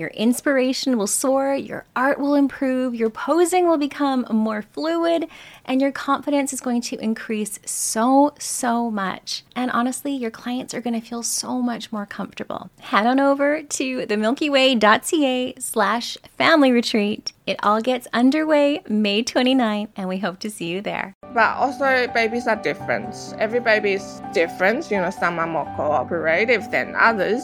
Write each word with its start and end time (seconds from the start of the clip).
Your 0.00 0.08
inspiration 0.14 0.96
will 0.96 1.06
soar, 1.06 1.54
your 1.54 1.84
art 1.94 2.18
will 2.18 2.34
improve, 2.34 2.94
your 2.94 3.10
posing 3.10 3.68
will 3.68 3.76
become 3.76 4.24
more 4.30 4.62
fluid, 4.62 5.28
and 5.66 5.78
your 5.78 5.92
confidence 5.92 6.54
is 6.54 6.62
going 6.62 6.80
to 6.80 6.96
increase 7.04 7.58
so, 7.66 8.32
so 8.38 8.90
much. 8.90 9.44
And 9.54 9.70
honestly, 9.70 10.12
your 10.12 10.30
clients 10.30 10.72
are 10.72 10.80
going 10.80 10.98
to 10.98 11.06
feel 11.06 11.22
so 11.22 11.60
much 11.60 11.92
more 11.92 12.06
comfortable. 12.06 12.70
Head 12.80 13.06
on 13.06 13.20
over 13.20 13.62
to 13.62 14.06
themilkyway.ca 14.06 15.54
slash 15.58 16.16
family 16.38 16.72
retreat. 16.72 17.34
It 17.50 17.58
all 17.64 17.80
gets 17.80 18.06
underway 18.12 18.80
May 18.88 19.24
29th, 19.24 19.88
and 19.96 20.08
we 20.08 20.18
hope 20.18 20.38
to 20.38 20.48
see 20.48 20.66
you 20.66 20.80
there. 20.80 21.16
But 21.34 21.56
also, 21.56 22.06
babies 22.14 22.46
are 22.46 22.54
different. 22.54 23.12
Every 23.40 23.58
baby 23.58 23.94
is 23.94 24.22
different. 24.32 24.88
You 24.88 24.98
know, 24.98 25.10
some 25.10 25.36
are 25.40 25.48
more 25.48 25.64
cooperative 25.74 26.70
than 26.70 26.94
others. 26.94 27.42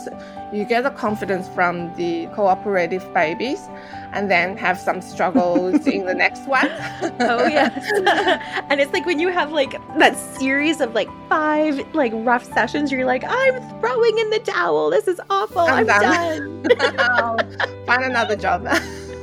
You 0.53 0.65
get 0.65 0.85
the 0.85 0.91
confidence 0.91 1.49
from 1.49 1.93
the 1.97 2.29
cooperative 2.37 3.03
babies 3.13 3.59
and 4.13 4.31
then 4.31 4.57
have 4.57 4.79
some 4.79 5.03
struggles 5.03 5.85
in 5.89 6.07
the 6.07 6.15
next 6.15 6.47
one. 6.47 6.69
oh, 7.19 7.49
yes. 7.49 7.75
and 8.71 8.81
it's 8.81 8.93
like 8.93 9.07
when 9.07 9.19
you 9.19 9.27
have 9.31 9.51
like 9.51 9.73
that 9.99 10.17
series 10.17 10.81
of 10.81 10.95
like 10.95 11.09
five 11.29 11.85
like 11.97 12.13
rough 12.15 12.45
sessions, 12.45 12.93
you're 12.93 13.07
like, 13.07 13.25
I'm 13.27 13.81
throwing 13.81 14.19
in 14.19 14.31
the 14.31 14.39
towel. 14.39 14.91
This 14.91 15.09
is 15.09 15.21
awful. 15.31 15.63
I'm, 15.63 15.79
I'm 15.79 15.87
done. 15.87 16.63
done. 16.63 17.59
Find 17.87 18.05
another 18.05 18.37
job. 18.37 18.69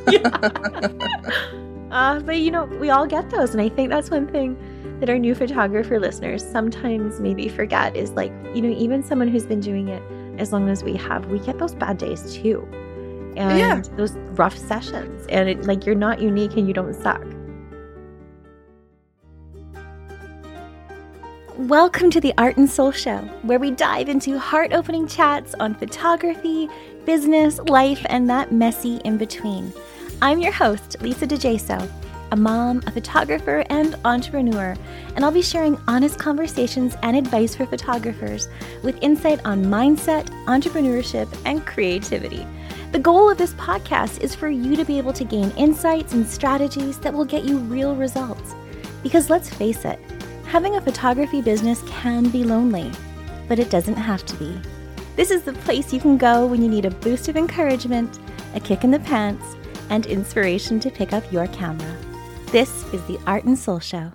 Uh, 1.94 2.20
but 2.22 2.40
you 2.40 2.50
know, 2.50 2.66
we 2.66 2.90
all 2.90 3.06
get 3.06 3.30
those. 3.30 3.52
And 3.52 3.62
I 3.62 3.70
think 3.70 3.92
that's 3.92 4.10
one 4.10 4.28
thing 4.28 4.58
that 5.00 5.12
our 5.12 5.20
new 5.20 5.36
photographer 5.36 6.00
listeners 6.00 6.44
sometimes 6.44 7.20
maybe 7.20 7.48
forget 7.48 7.96
is 7.96 8.14
like, 8.14 8.32
you 8.56 8.64
know, 8.64 8.76
even 8.76 9.04
someone 9.04 9.28
who's 9.28 9.46
been 9.46 9.60
doing 9.60 9.90
it 9.90 10.02
as 10.40 10.52
long 10.52 10.70
as 10.70 10.84
we 10.84 10.96
have, 10.96 11.28
we 11.28 11.38
get 11.38 11.60
those 11.60 11.76
bad 11.76 12.00
days 12.00 12.34
too. 12.34 12.68
And 13.38 13.60
yeah. 13.60 13.82
those 13.96 14.14
rough 14.32 14.58
sessions. 14.58 15.28
And 15.30 15.48
it, 15.48 15.66
like, 15.66 15.86
you're 15.86 15.94
not 15.94 16.20
unique 16.20 16.58
and 16.58 16.68
you 16.68 16.74
don't 16.74 16.96
suck. 16.96 17.24
Welcome 21.60 22.10
to 22.10 22.20
the 22.20 22.34
Art 22.40 22.58
and 22.58 22.68
Soul 22.68 22.92
Show, 22.92 23.20
where 23.44 23.60
we 23.60 23.70
dive 23.70 24.10
into 24.10 24.40
heart 24.40 24.74
opening 24.74 25.08
chats 25.08 25.54
on 25.60 25.76
photography, 25.76 26.68
business, 27.06 27.60
life, 27.60 28.04
and 28.10 28.28
that 28.32 28.52
messy 28.52 28.96
in 29.06 29.18
between. 29.18 29.72
I'm 30.22 30.40
your 30.40 30.52
host, 30.52 31.02
Lisa 31.02 31.28
DeJaso, 31.28 31.90
a 32.32 32.36
mom, 32.36 32.82
a 32.88 32.92
photographer, 32.92 33.64
and 33.70 33.96
entrepreneur, 34.06 34.76
and 35.16 35.24
I'll 35.24 35.32
be 35.32 35.42
sharing 35.42 35.78
honest 35.88 36.18
conversations 36.18 36.96
and 37.04 37.16
advice 37.16 37.56
for 37.56 37.66
photographers 37.66 38.48
with 38.84 38.98
insight 39.02 39.46
on 39.46 39.66
mindset, 39.66 40.28
entrepreneurship, 40.46 41.28
and 41.46 41.66
creativity. 41.66 42.48
The 42.92 43.00
goal 43.00 43.30
of 43.30 43.38
this 43.38 43.54
podcast 43.54 44.22
is 44.22 44.34
for 44.34 44.50
you 44.50 44.76
to 44.76 44.86
be 44.86 44.98
able 44.98 45.14
to 45.14 45.24
gain 45.24 45.52
insights 45.52 46.14
and 46.14 46.26
strategies 46.28 47.00
that 47.00 47.14
will 47.14 47.26
get 47.26 47.44
you 47.44 47.58
real 47.60 47.96
results. 47.96 48.56
Because 49.02 49.30
let's 49.30 49.50
face 49.50 49.84
it, 49.84 50.00
having 50.46 50.76
a 50.76 50.82
photography 50.82 51.42
business 51.42 51.82
can 51.88 52.30
be 52.30 52.44
lonely, 52.44 52.92
but 53.48 53.60
it 53.60 53.70
doesn't 53.70 53.96
have 53.96 54.26
to 54.26 54.36
be. 54.38 54.58
This 55.16 55.32
is 55.32 55.44
the 55.44 55.54
place 55.54 55.94
you 55.94 56.00
can 56.00 56.18
go 56.18 56.46
when 56.46 56.62
you 56.62 56.70
need 56.70 56.86
a 56.86 56.92
boost 56.92 57.28
of 57.28 57.38
encouragement, 57.38 58.20
a 58.56 58.60
kick 58.60 58.84
in 58.84 58.92
the 58.92 59.00
pants, 59.00 59.56
and 59.90 60.06
inspiration 60.06 60.80
to 60.82 60.90
pick 60.90 61.14
up 61.14 61.24
your 61.32 61.48
camera. 61.48 61.98
This 62.48 62.92
is 62.94 63.02
the 63.06 63.20
Art 63.26 63.44
and 63.44 63.58
Soul 63.58 63.80
Show. 63.80 64.12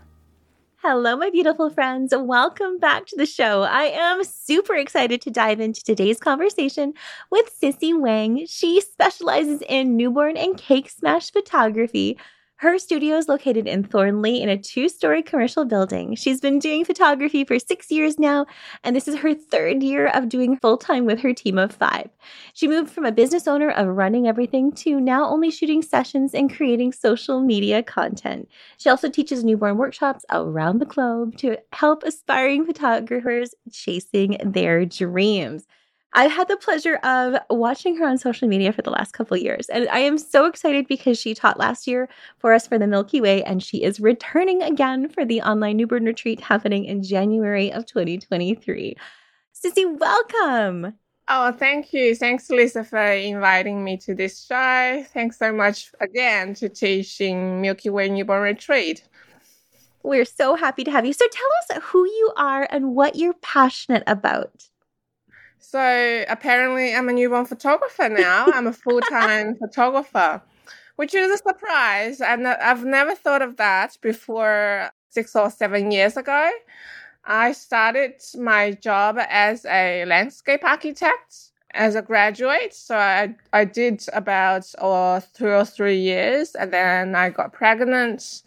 Hello, 0.76 1.16
my 1.16 1.28
beautiful 1.28 1.70
friends. 1.70 2.14
Welcome 2.16 2.78
back 2.78 3.04
to 3.06 3.16
the 3.16 3.26
show. 3.26 3.62
I 3.62 3.84
am 3.86 4.22
super 4.22 4.74
excited 4.74 5.20
to 5.22 5.30
dive 5.30 5.58
into 5.58 5.82
today's 5.82 6.20
conversation 6.20 6.94
with 7.30 7.52
Sissi 7.60 7.98
Wang. 7.98 8.46
She 8.46 8.80
specializes 8.80 9.60
in 9.68 9.96
newborn 9.96 10.36
and 10.36 10.56
cake 10.56 10.88
smash 10.88 11.32
photography 11.32 12.16
her 12.58 12.76
studio 12.76 13.16
is 13.16 13.28
located 13.28 13.68
in 13.68 13.84
Thornlie 13.84 14.40
in 14.40 14.48
a 14.48 14.58
two 14.58 14.88
story 14.88 15.22
commercial 15.22 15.64
building. 15.64 16.16
She's 16.16 16.40
been 16.40 16.58
doing 16.58 16.84
photography 16.84 17.44
for 17.44 17.56
six 17.60 17.88
years 17.88 18.18
now, 18.18 18.46
and 18.82 18.96
this 18.96 19.06
is 19.06 19.14
her 19.18 19.32
third 19.32 19.80
year 19.80 20.08
of 20.08 20.28
doing 20.28 20.56
full 20.56 20.76
time 20.76 21.04
with 21.04 21.20
her 21.20 21.32
team 21.32 21.56
of 21.56 21.70
five. 21.70 22.10
She 22.54 22.66
moved 22.66 22.90
from 22.90 23.04
a 23.04 23.12
business 23.12 23.46
owner 23.46 23.70
of 23.70 23.86
running 23.86 24.26
everything 24.26 24.72
to 24.72 25.00
now 25.00 25.28
only 25.28 25.52
shooting 25.52 25.82
sessions 25.82 26.34
and 26.34 26.52
creating 26.52 26.92
social 26.94 27.40
media 27.40 27.80
content. 27.80 28.48
She 28.78 28.90
also 28.90 29.08
teaches 29.08 29.44
newborn 29.44 29.76
workshops 29.76 30.24
around 30.32 30.80
the 30.80 30.86
globe 30.86 31.36
to 31.38 31.58
help 31.72 32.02
aspiring 32.02 32.66
photographers 32.66 33.54
chasing 33.70 34.36
their 34.44 34.84
dreams. 34.84 35.64
I've 36.14 36.32
had 36.32 36.48
the 36.48 36.56
pleasure 36.56 36.96
of 36.96 37.36
watching 37.50 37.96
her 37.96 38.06
on 38.06 38.18
social 38.18 38.48
media 38.48 38.72
for 38.72 38.82
the 38.82 38.90
last 38.90 39.12
couple 39.12 39.36
years, 39.36 39.68
and 39.68 39.88
I 39.90 39.98
am 40.00 40.16
so 40.16 40.46
excited 40.46 40.88
because 40.88 41.18
she 41.18 41.34
taught 41.34 41.58
last 41.58 41.86
year 41.86 42.08
for 42.38 42.52
us 42.54 42.66
for 42.66 42.78
the 42.78 42.86
Milky 42.86 43.20
Way, 43.20 43.42
and 43.44 43.62
she 43.62 43.82
is 43.82 44.00
returning 44.00 44.62
again 44.62 45.08
for 45.08 45.24
the 45.24 45.42
online 45.42 45.76
newborn 45.76 46.04
retreat 46.04 46.40
happening 46.40 46.86
in 46.86 47.02
January 47.02 47.70
of 47.70 47.84
2023. 47.86 48.96
Sissi, 49.54 49.98
welcome. 49.98 50.94
Oh, 51.30 51.52
thank 51.52 51.92
you. 51.92 52.14
Thanks, 52.14 52.48
Lisa, 52.48 52.84
for 52.84 52.98
inviting 52.98 53.84
me 53.84 53.98
to 53.98 54.14
this 54.14 54.46
show. 54.46 55.04
Thanks 55.12 55.38
so 55.38 55.52
much 55.52 55.92
again 56.00 56.54
to 56.54 56.70
teaching 56.70 57.60
Milky 57.60 57.90
Way 57.90 58.08
Newborn 58.08 58.40
Retreat. 58.40 59.02
We're 60.02 60.24
so 60.24 60.54
happy 60.54 60.84
to 60.84 60.90
have 60.90 61.04
you. 61.04 61.12
So 61.12 61.26
tell 61.30 61.76
us 61.76 61.84
who 61.84 62.06
you 62.06 62.32
are 62.38 62.66
and 62.70 62.94
what 62.94 63.16
you're 63.16 63.34
passionate 63.34 64.04
about. 64.06 64.70
So 65.60 66.24
apparently, 66.28 66.94
I'm 66.94 67.08
a 67.08 67.12
newborn 67.12 67.46
photographer 67.46 68.08
now. 68.08 68.46
I'm 68.52 68.66
a 68.66 68.72
full 68.72 69.00
time 69.00 69.56
photographer, 69.60 70.40
which 70.96 71.14
is 71.14 71.30
a 71.30 71.38
surprise. 71.38 72.20
And 72.20 72.46
I've 72.46 72.84
never 72.84 73.14
thought 73.14 73.42
of 73.42 73.56
that 73.56 73.96
before 74.00 74.90
six 75.10 75.34
or 75.34 75.50
seven 75.50 75.90
years 75.90 76.16
ago. 76.16 76.50
I 77.24 77.52
started 77.52 78.14
my 78.36 78.72
job 78.72 79.18
as 79.28 79.66
a 79.66 80.04
landscape 80.06 80.64
architect 80.64 81.50
as 81.72 81.94
a 81.94 82.02
graduate. 82.02 82.72
So 82.74 82.96
I, 82.96 83.34
I 83.52 83.64
did 83.64 84.04
about 84.12 84.66
uh, 84.78 85.20
two 85.34 85.48
or 85.48 85.64
three 85.64 85.98
years 85.98 86.54
and 86.54 86.72
then 86.72 87.14
I 87.14 87.30
got 87.30 87.52
pregnant. 87.52 88.42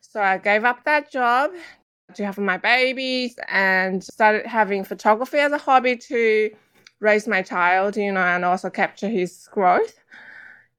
So 0.00 0.20
I 0.22 0.38
gave 0.38 0.64
up 0.64 0.84
that 0.84 1.10
job 1.10 1.50
to 2.16 2.24
have 2.24 2.38
my 2.38 2.56
babies 2.58 3.36
and 3.48 4.02
started 4.02 4.46
having 4.46 4.84
photography 4.84 5.38
as 5.38 5.52
a 5.52 5.58
hobby 5.58 5.96
to 5.96 6.50
raise 7.00 7.26
my 7.28 7.42
child, 7.42 7.96
you 7.96 8.12
know, 8.12 8.20
and 8.20 8.44
also 8.44 8.70
capture 8.70 9.08
his 9.08 9.48
growth. 9.52 9.94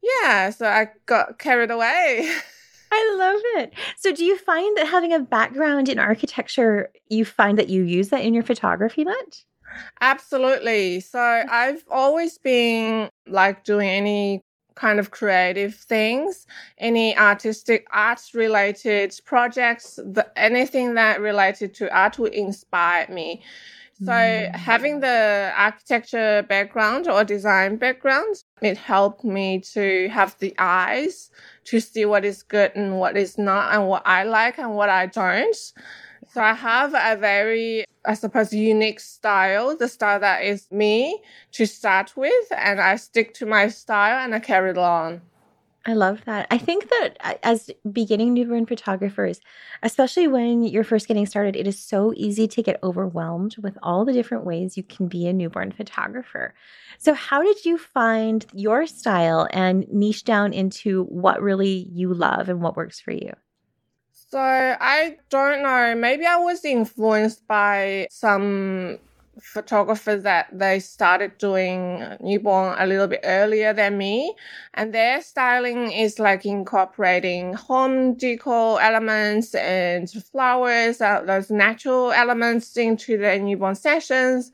Yeah, 0.02 0.50
so 0.52 0.68
I 0.68 0.90
got 1.06 1.40
carried 1.40 1.72
away. 1.72 2.32
I 2.92 3.16
love 3.18 3.42
it. 3.62 3.74
So, 3.98 4.14
do 4.14 4.24
you 4.24 4.38
find 4.38 4.78
that 4.78 4.88
having 4.88 5.14
a 5.14 5.20
background 5.20 5.90
in 5.90 6.00
architecture, 6.00 6.90
you 7.10 7.26
find 7.26 7.58
that 7.58 7.70
you 7.70 7.84
use 7.84 8.10
that 8.10 8.22
in 8.22 8.34
your 8.34 8.44
photography 8.44 9.04
much? 9.04 9.46
Absolutely. 10.00 11.02
So, 11.02 11.20
I've 11.20 11.84
always 11.92 12.38
been 12.38 13.10
like 13.28 13.66
doing 13.66 13.90
any 13.90 14.42
kind 14.78 15.00
of 15.00 15.12
creative 15.12 15.76
things, 15.76 16.48
any 16.78 17.18
artistic 17.18 17.88
arts 17.92 18.34
related 18.34 19.20
projects, 19.26 19.96
the, 19.96 20.26
anything 20.38 20.94
that 20.94 21.20
related 21.20 21.74
to 21.74 21.94
art 21.94 22.20
would 22.20 22.34
inspire 22.34 23.08
me. 23.10 23.42
So 24.00 24.12
mm. 24.12 24.56
having 24.56 25.00
the 25.00 25.52
architecture 25.58 26.46
background 26.48 27.08
or 27.08 27.24
design 27.24 27.78
background, 27.78 28.44
it 28.62 28.78
helped 28.78 29.24
me 29.24 29.60
to 29.74 30.08
have 30.10 30.38
the 30.38 30.54
eyes 30.60 31.32
to 31.66 31.80
see 31.80 32.06
what 32.06 32.24
is 32.24 32.44
good 32.44 32.72
and 32.76 33.00
what 33.00 33.18
is 33.18 33.40
not 33.40 33.74
and 33.74 33.88
what 33.88 34.04
I 34.06 34.24
like 34.24 34.60
and 34.60 34.76
what 34.76 34.90
I 34.90 35.08
don't. 35.08 35.58
So 36.38 36.44
I 36.44 36.54
have 36.54 36.94
a 36.94 37.20
very, 37.20 37.84
I 38.06 38.14
suppose, 38.14 38.54
unique 38.54 39.00
style, 39.00 39.76
the 39.76 39.88
style 39.88 40.20
that 40.20 40.44
is 40.44 40.72
me 40.72 41.20
to 41.54 41.66
start 41.66 42.16
with, 42.16 42.46
and 42.56 42.80
I 42.80 42.98
stick 42.98 43.34
to 43.40 43.48
my 43.48 43.70
style 43.70 44.24
and 44.24 44.36
I 44.36 44.40
carry 44.40 44.70
it 44.70 44.78
on. 44.78 45.22
I 45.88 45.94
love 45.94 46.24
that. 46.26 46.46
I 46.52 46.60
think 46.60 46.90
that 46.90 47.18
uh, 47.22 47.34
as 47.42 47.72
beginning 47.92 48.36
newborn 48.36 48.68
photographers, 48.68 49.40
especially 49.82 50.28
when 50.28 50.62
you're 50.62 50.84
first 50.84 51.08
getting 51.08 51.26
started, 51.26 51.56
it 51.56 51.66
is 51.66 51.80
so 51.80 52.14
easy 52.16 52.48
to 52.50 52.62
get 52.62 52.84
overwhelmed 52.84 53.56
with 53.58 53.76
all 53.82 54.06
the 54.06 54.14
different 54.14 54.46
ways 54.46 54.78
you 54.78 54.84
can 54.84 55.08
be 55.08 55.26
a 55.26 55.34
newborn 55.34 55.72
photographer. 55.72 56.54
So, 57.00 57.16
how 57.16 57.42
did 57.42 57.66
you 57.66 57.80
find 57.80 58.46
your 58.54 58.86
style 58.86 59.48
and 59.50 59.88
niche 59.92 60.24
down 60.24 60.54
into 60.54 61.06
what 61.06 61.42
really 61.42 61.90
you 61.92 62.14
love 62.14 62.48
and 62.48 62.62
what 62.62 62.78
works 62.78 63.00
for 63.00 63.12
you? 63.12 63.34
So, 64.30 64.40
I 64.40 65.18
don't 65.30 65.64
know. 65.64 65.96
Maybe 65.96 66.26
I 66.26 66.38
was 66.38 66.66
influenced 66.66 67.48
by 67.48 68.08
some 68.12 69.00
photographers 69.42 70.24
that 70.24 70.48
they 70.52 70.80
started 70.80 71.38
doing 71.38 72.04
newborn 72.20 72.76
a 72.80 72.86
little 72.88 73.08
bit 73.08 73.22
earlier 73.24 73.72
than 73.72 73.98
me 73.98 74.36
and 74.74 74.94
their 74.96 75.22
styling 75.22 75.92
is 75.92 76.18
like 76.18 76.44
incorporating 76.44 77.54
home 77.54 78.16
decor 78.16 78.82
elements 78.82 79.54
and 79.54 80.10
flowers 80.10 81.02
uh, 81.02 81.22
those 81.26 81.52
natural 81.52 82.12
elements 82.12 82.76
into 82.78 83.16
their 83.16 83.38
newborn 83.40 83.76
sessions 83.76 84.52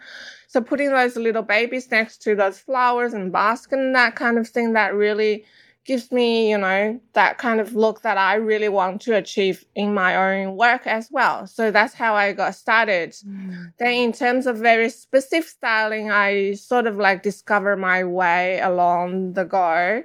so 0.47 0.59
putting 0.61 0.89
those 0.91 1.15
little 1.15 1.43
babies 1.43 1.89
next 1.89 2.21
to 2.21 2.35
those 2.35 2.59
flowers 2.59 3.13
and 3.13 3.31
basket 3.31 3.79
and 3.79 3.95
that 3.95 4.15
kind 4.17 4.37
of 4.37 4.47
thing 4.47 4.73
that 4.73 4.93
really 4.93 5.45
gives 5.85 6.11
me, 6.11 6.49
you 6.49 6.57
know, 6.57 6.99
that 7.13 7.37
kind 7.37 7.59
of 7.59 7.75
look 7.75 8.01
that 8.01 8.17
I 8.17 8.35
really 8.35 8.69
want 8.69 9.01
to 9.01 9.15
achieve 9.15 9.65
in 9.75 9.93
my 9.93 10.15
own 10.15 10.55
work 10.55 10.87
as 10.87 11.09
well. 11.11 11.45
So 11.47 11.71
that's 11.71 11.93
how 11.93 12.15
I 12.15 12.33
got 12.33 12.55
started. 12.55 13.11
Mm. 13.11 13.73
Then 13.79 13.93
in 13.93 14.11
terms 14.13 14.47
of 14.47 14.57
very 14.57 14.89
specific 14.89 15.49
styling, 15.49 16.11
I 16.11 16.53
sort 16.53 16.87
of 16.87 16.97
like 16.97 17.23
discover 17.23 17.75
my 17.75 18.03
way 18.03 18.59
along 18.61 19.33
the 19.33 19.43
go. 19.43 20.03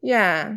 Yeah. 0.00 0.56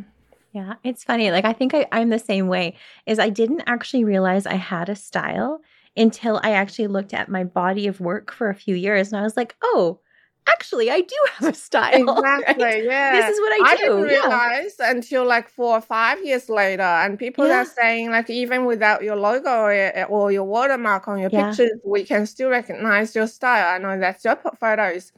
Yeah, 0.54 0.75
it's 0.86 1.04
funny. 1.04 1.31
Like 1.31 1.44
I 1.44 1.51
think 1.51 1.74
I, 1.74 1.86
I'm 1.92 2.10
the 2.10 2.19
same 2.19 2.48
way. 2.48 2.78
Is 3.06 3.19
I 3.19 3.30
didn't 3.30 3.63
actually 3.68 4.06
realize 4.06 4.46
I 4.46 4.56
had 4.56 4.88
a 4.88 4.96
style 4.96 5.60
until 5.98 6.40
I 6.44 6.51
actually 6.51 6.88
looked 6.88 7.13
at 7.13 7.30
my 7.30 7.44
body 7.44 7.88
of 7.88 8.00
work 8.00 8.31
for 8.31 8.50
a 8.50 8.56
few 8.56 8.75
years, 8.75 9.12
and 9.12 9.19
I 9.19 9.24
was 9.24 9.36
like, 9.36 9.56
oh, 9.63 10.00
actually 10.48 10.90
I 10.92 11.02
do 11.02 11.16
have 11.34 11.54
a 11.54 11.56
style. 11.56 12.10
Exactly. 12.16 12.64
Right? 12.64 12.84
Yeah. 12.84 13.12
This 13.14 13.36
is 13.36 13.40
what 13.40 13.54
I 13.54 13.58
do. 13.58 13.66
I 13.66 13.76
didn't 13.78 14.02
realize 14.04 14.76
yeah. 14.80 14.92
until 14.92 15.26
like 15.26 15.50
four 15.50 15.78
or 15.78 15.82
five 15.82 16.24
years 16.24 16.50
later. 16.50 16.84
And 16.84 17.18
people 17.18 17.48
yeah. 17.48 17.62
are 17.62 17.66
saying 17.66 18.12
like 18.12 18.30
even 18.30 18.66
without 18.66 19.04
your 19.04 19.16
logo 19.16 19.50
or, 19.50 20.06
or 20.06 20.32
your 20.32 20.44
watermark 20.44 21.08
on 21.08 21.20
your 21.20 21.30
yeah. 21.32 21.50
pictures, 21.50 21.80
we 21.84 22.04
can 22.04 22.26
still 22.26 22.50
recognize 22.50 23.16
your 23.16 23.28
style. 23.28 23.76
I 23.76 23.78
know 23.78 24.00
that's 24.00 24.24
your 24.24 24.38
photos. 24.60 25.12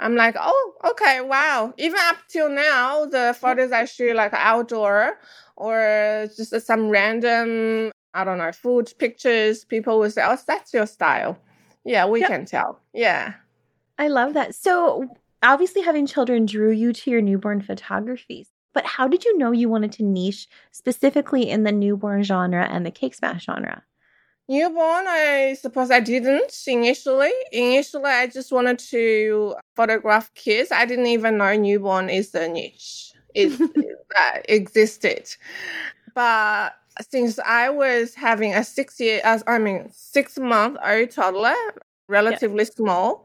I'm 0.00 0.16
like, 0.16 0.34
oh, 0.38 0.74
okay, 0.90 1.20
wow. 1.20 1.74
Even 1.76 2.00
up 2.04 2.16
till 2.28 2.48
now, 2.48 3.04
the 3.04 3.36
photos 3.38 3.70
I 3.70 3.84
shoot 3.84 4.16
like 4.16 4.32
outdoor 4.32 5.18
or 5.56 6.28
just 6.34 6.58
some 6.62 6.88
random, 6.88 7.92
I 8.14 8.24
don't 8.24 8.38
know, 8.38 8.50
food 8.50 8.92
pictures, 8.98 9.64
people 9.64 9.98
will 9.98 10.10
say, 10.10 10.22
oh, 10.24 10.38
that's 10.46 10.72
your 10.72 10.86
style. 10.86 11.38
Yeah, 11.84 12.06
we 12.06 12.20
yep. 12.20 12.30
can 12.30 12.44
tell. 12.46 12.80
Yeah. 12.94 13.34
I 14.00 14.08
love 14.08 14.32
that. 14.32 14.54
So, 14.54 15.14
obviously, 15.42 15.82
having 15.82 16.06
children 16.06 16.46
drew 16.46 16.70
you 16.70 16.94
to 16.94 17.10
your 17.10 17.20
newborn 17.20 17.60
photography. 17.60 18.46
But 18.72 18.86
how 18.86 19.06
did 19.06 19.26
you 19.26 19.36
know 19.36 19.52
you 19.52 19.68
wanted 19.68 19.92
to 19.92 20.02
niche 20.02 20.48
specifically 20.70 21.50
in 21.50 21.64
the 21.64 21.72
newborn 21.72 22.22
genre 22.22 22.64
and 22.64 22.86
the 22.86 22.90
cake 22.90 23.14
smash 23.14 23.44
genre? 23.44 23.82
Newborn, 24.48 25.04
I 25.06 25.54
suppose 25.60 25.90
I 25.90 26.00
didn't 26.00 26.56
initially. 26.66 27.30
Initially, 27.52 28.10
I 28.10 28.26
just 28.26 28.50
wanted 28.50 28.78
to 28.78 29.54
photograph 29.76 30.32
kids. 30.34 30.72
I 30.72 30.86
didn't 30.86 31.08
even 31.08 31.36
know 31.36 31.54
newborn 31.54 32.08
is 32.08 32.34
a 32.34 32.48
niche. 32.48 33.12
It 33.34 33.50
that 34.14 34.42
existed. 34.48 35.28
But 36.14 36.74
since 37.10 37.38
I 37.38 37.68
was 37.68 38.14
having 38.14 38.54
a 38.54 38.64
six 38.64 38.98
year, 38.98 39.20
uh, 39.24 39.40
I 39.46 39.58
mean, 39.58 39.90
six 39.92 40.38
month 40.38 40.78
old 40.82 41.10
toddler, 41.10 41.54
relatively 42.08 42.64
yeah. 42.64 42.70
small, 42.74 43.24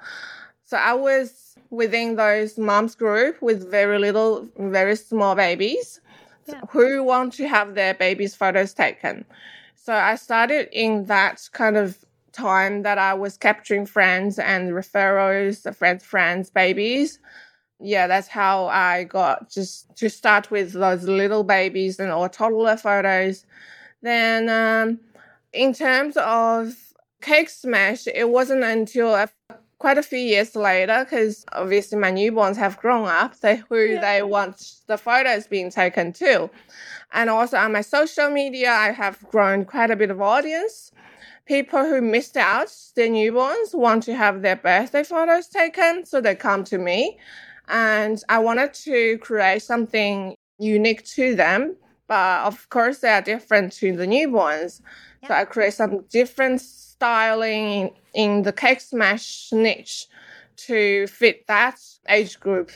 so 0.76 0.80
I 0.80 0.94
was 0.94 1.56
within 1.70 2.18
those 2.18 2.58
moms 2.58 2.96
group 2.96 3.42
with 3.42 3.72
very 3.72 3.98
little, 3.98 4.46
very 4.58 4.98
small 4.98 5.34
babies 5.34 6.02
yeah. 6.48 6.60
who 6.70 7.02
want 7.02 7.32
to 7.36 7.48
have 7.48 7.76
their 7.76 7.94
babies' 7.94 8.36
photos 8.36 8.74
taken. 8.74 9.24
So 9.76 9.94
I 9.94 10.16
started 10.16 10.68
in 10.74 11.06
that 11.06 11.48
kind 11.54 11.78
of 11.78 12.04
time 12.34 12.82
that 12.82 12.98
I 12.98 13.14
was 13.14 13.38
capturing 13.38 13.86
friends 13.86 14.38
and 14.38 14.72
referrals, 14.72 15.74
friends, 15.74 16.04
friends, 16.04 16.50
babies. 16.50 17.20
Yeah, 17.80 18.08
that's 18.08 18.28
how 18.28 18.66
I 18.66 19.06
got 19.06 19.50
just 19.50 19.96
to 19.96 20.10
start 20.10 20.52
with 20.52 20.74
those 20.74 21.06
little 21.06 21.46
babies 21.46 22.02
and 22.02 22.12
or 22.12 22.28
toddler 22.28 22.76
photos. 22.76 23.46
Then, 24.02 24.50
um, 24.50 25.00
in 25.54 25.74
terms 25.74 26.18
of 26.18 26.76
cake 27.22 27.50
smash, 27.50 28.08
it 28.14 28.30
wasn't 28.30 28.66
until 28.66 29.16
a 29.16 29.30
quite 29.78 29.98
a 29.98 30.04
few 30.04 30.20
years 30.20 30.56
later, 30.56 31.04
because 31.04 31.46
obviously 31.54 31.98
my 31.98 32.12
newborns 32.12 32.56
have 32.56 32.78
grown 32.78 33.08
up, 33.08 33.40
they 33.40 33.58
who 33.70 33.80
yeah. 33.80 34.02
they 34.02 34.24
want 34.24 34.82
the 34.88 34.98
photos 34.98 35.48
being 35.48 35.70
taken 35.70 36.14
too. 36.14 36.50
And 37.12 37.30
also 37.30 37.58
on 37.58 37.72
my 37.72 37.82
social 37.82 38.30
media, 38.30 38.72
I 38.72 38.92
have 38.92 39.20
grown 39.30 39.66
quite 39.66 39.92
a 39.92 39.96
bit 39.96 40.12
of 40.12 40.22
audience. 40.22 40.92
People 41.46 41.86
who 41.86 42.02
missed 42.02 42.38
out 42.38 42.76
their 42.96 43.10
newborns 43.10 43.74
want 43.74 44.04
to 44.04 44.16
have 44.16 44.42
their 44.42 44.56
birthday 44.56 45.04
photos 45.04 45.48
taken, 45.48 46.06
so 46.06 46.20
they 46.20 46.36
come 46.36 46.64
to 46.66 46.78
me. 46.78 47.20
And 47.68 48.22
I 48.30 48.40
wanted 48.40 48.74
to 48.74 49.18
create 49.20 49.62
something 49.62 50.36
unique 50.58 51.04
to 51.06 51.36
them, 51.36 51.76
but 52.08 52.46
of 52.46 52.70
course 52.70 53.00
they 53.00 53.10
are 53.10 53.22
different 53.22 53.74
to 53.74 53.96
the 53.96 54.08
newborns. 54.08 54.82
Yeah. 55.22 55.28
So 55.28 55.34
I 55.36 55.46
create 55.46 55.74
some 55.74 56.06
different 56.10 56.62
styling 56.98 57.94
in 58.14 58.44
the 58.44 58.54
cake 58.54 58.82
smash 58.82 59.50
niche 59.52 60.08
to 60.58 61.08
fit 61.08 61.46
that 61.48 61.80
age 62.08 62.40
group. 62.40 62.72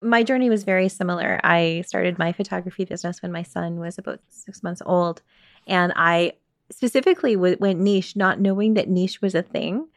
My 0.00 0.22
journey 0.22 0.48
was 0.48 0.62
very 0.62 0.88
similar. 0.88 1.40
I 1.42 1.82
started 1.86 2.18
my 2.18 2.32
photography 2.32 2.84
business 2.84 3.20
when 3.20 3.32
my 3.32 3.42
son 3.42 3.80
was 3.80 3.98
about 3.98 4.20
six 4.28 4.62
months 4.62 4.80
old. 4.86 5.22
And 5.66 5.92
I 5.96 6.34
specifically 6.70 7.34
went 7.34 7.80
niche, 7.80 8.14
not 8.14 8.40
knowing 8.40 8.74
that 8.74 8.88
niche 8.88 9.20
was 9.20 9.34
a 9.34 9.42
thing, 9.42 9.88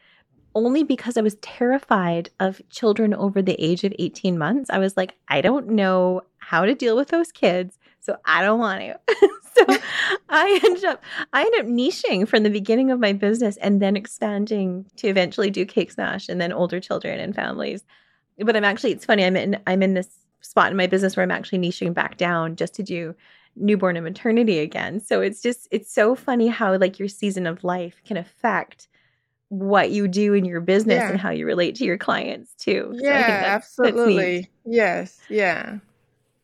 only 0.54 0.82
because 0.82 1.16
I 1.16 1.22
was 1.22 1.36
terrified 1.36 2.30
of 2.40 2.60
children 2.68 3.14
over 3.14 3.42
the 3.42 3.56
age 3.62 3.84
of 3.84 3.92
18 3.98 4.36
months. 4.36 4.70
I 4.70 4.78
was 4.78 4.96
like, 4.96 5.14
I 5.28 5.40
don't 5.40 5.68
know 5.68 6.22
how 6.38 6.64
to 6.64 6.74
deal 6.74 6.96
with 6.96 7.08
those 7.08 7.30
kids, 7.30 7.78
so 8.02 8.16
I 8.24 8.42
don't 8.42 8.58
want 8.58 8.80
to. 8.80 9.00
so 9.54 9.78
I 10.28 10.60
ended 10.64 10.84
up 10.84 11.02
I 11.32 11.44
ended 11.44 11.60
up 11.60 11.66
niching 11.66 12.28
from 12.28 12.42
the 12.42 12.50
beginning 12.50 12.90
of 12.90 12.98
my 13.00 13.12
business 13.12 13.56
and 13.58 13.80
then 13.80 13.96
expanding 13.96 14.86
to 14.96 15.08
eventually 15.08 15.50
do 15.50 15.64
Cake 15.64 15.92
Smash 15.92 16.28
and 16.28 16.40
then 16.40 16.52
older 16.52 16.80
children 16.80 17.20
and 17.20 17.34
families. 17.34 17.84
But 18.38 18.56
I'm 18.56 18.64
actually 18.64 18.92
it's 18.92 19.04
funny, 19.04 19.24
I'm 19.24 19.36
in 19.36 19.58
I'm 19.66 19.82
in 19.82 19.94
this 19.94 20.08
spot 20.40 20.70
in 20.70 20.76
my 20.76 20.88
business 20.88 21.16
where 21.16 21.22
I'm 21.22 21.30
actually 21.30 21.60
niching 21.60 21.94
back 21.94 22.16
down 22.16 22.56
just 22.56 22.74
to 22.74 22.82
do 22.82 23.14
newborn 23.54 23.96
and 23.96 24.04
maternity 24.04 24.58
again. 24.58 25.00
So 25.00 25.20
it's 25.20 25.40
just 25.40 25.68
it's 25.70 25.92
so 25.92 26.16
funny 26.16 26.48
how 26.48 26.76
like 26.76 26.98
your 26.98 27.08
season 27.08 27.46
of 27.46 27.62
life 27.62 28.02
can 28.04 28.16
affect 28.16 28.88
what 29.48 29.90
you 29.90 30.08
do 30.08 30.32
in 30.32 30.44
your 30.44 30.62
business 30.62 30.96
yeah. 30.96 31.10
and 31.10 31.20
how 31.20 31.30
you 31.30 31.46
relate 31.46 31.76
to 31.76 31.84
your 31.84 31.98
clients 31.98 32.54
too. 32.54 32.94
Yeah, 32.96 33.42
so 33.42 33.46
absolutely. 33.46 34.50
Yes. 34.64 35.20
Yeah. 35.28 35.78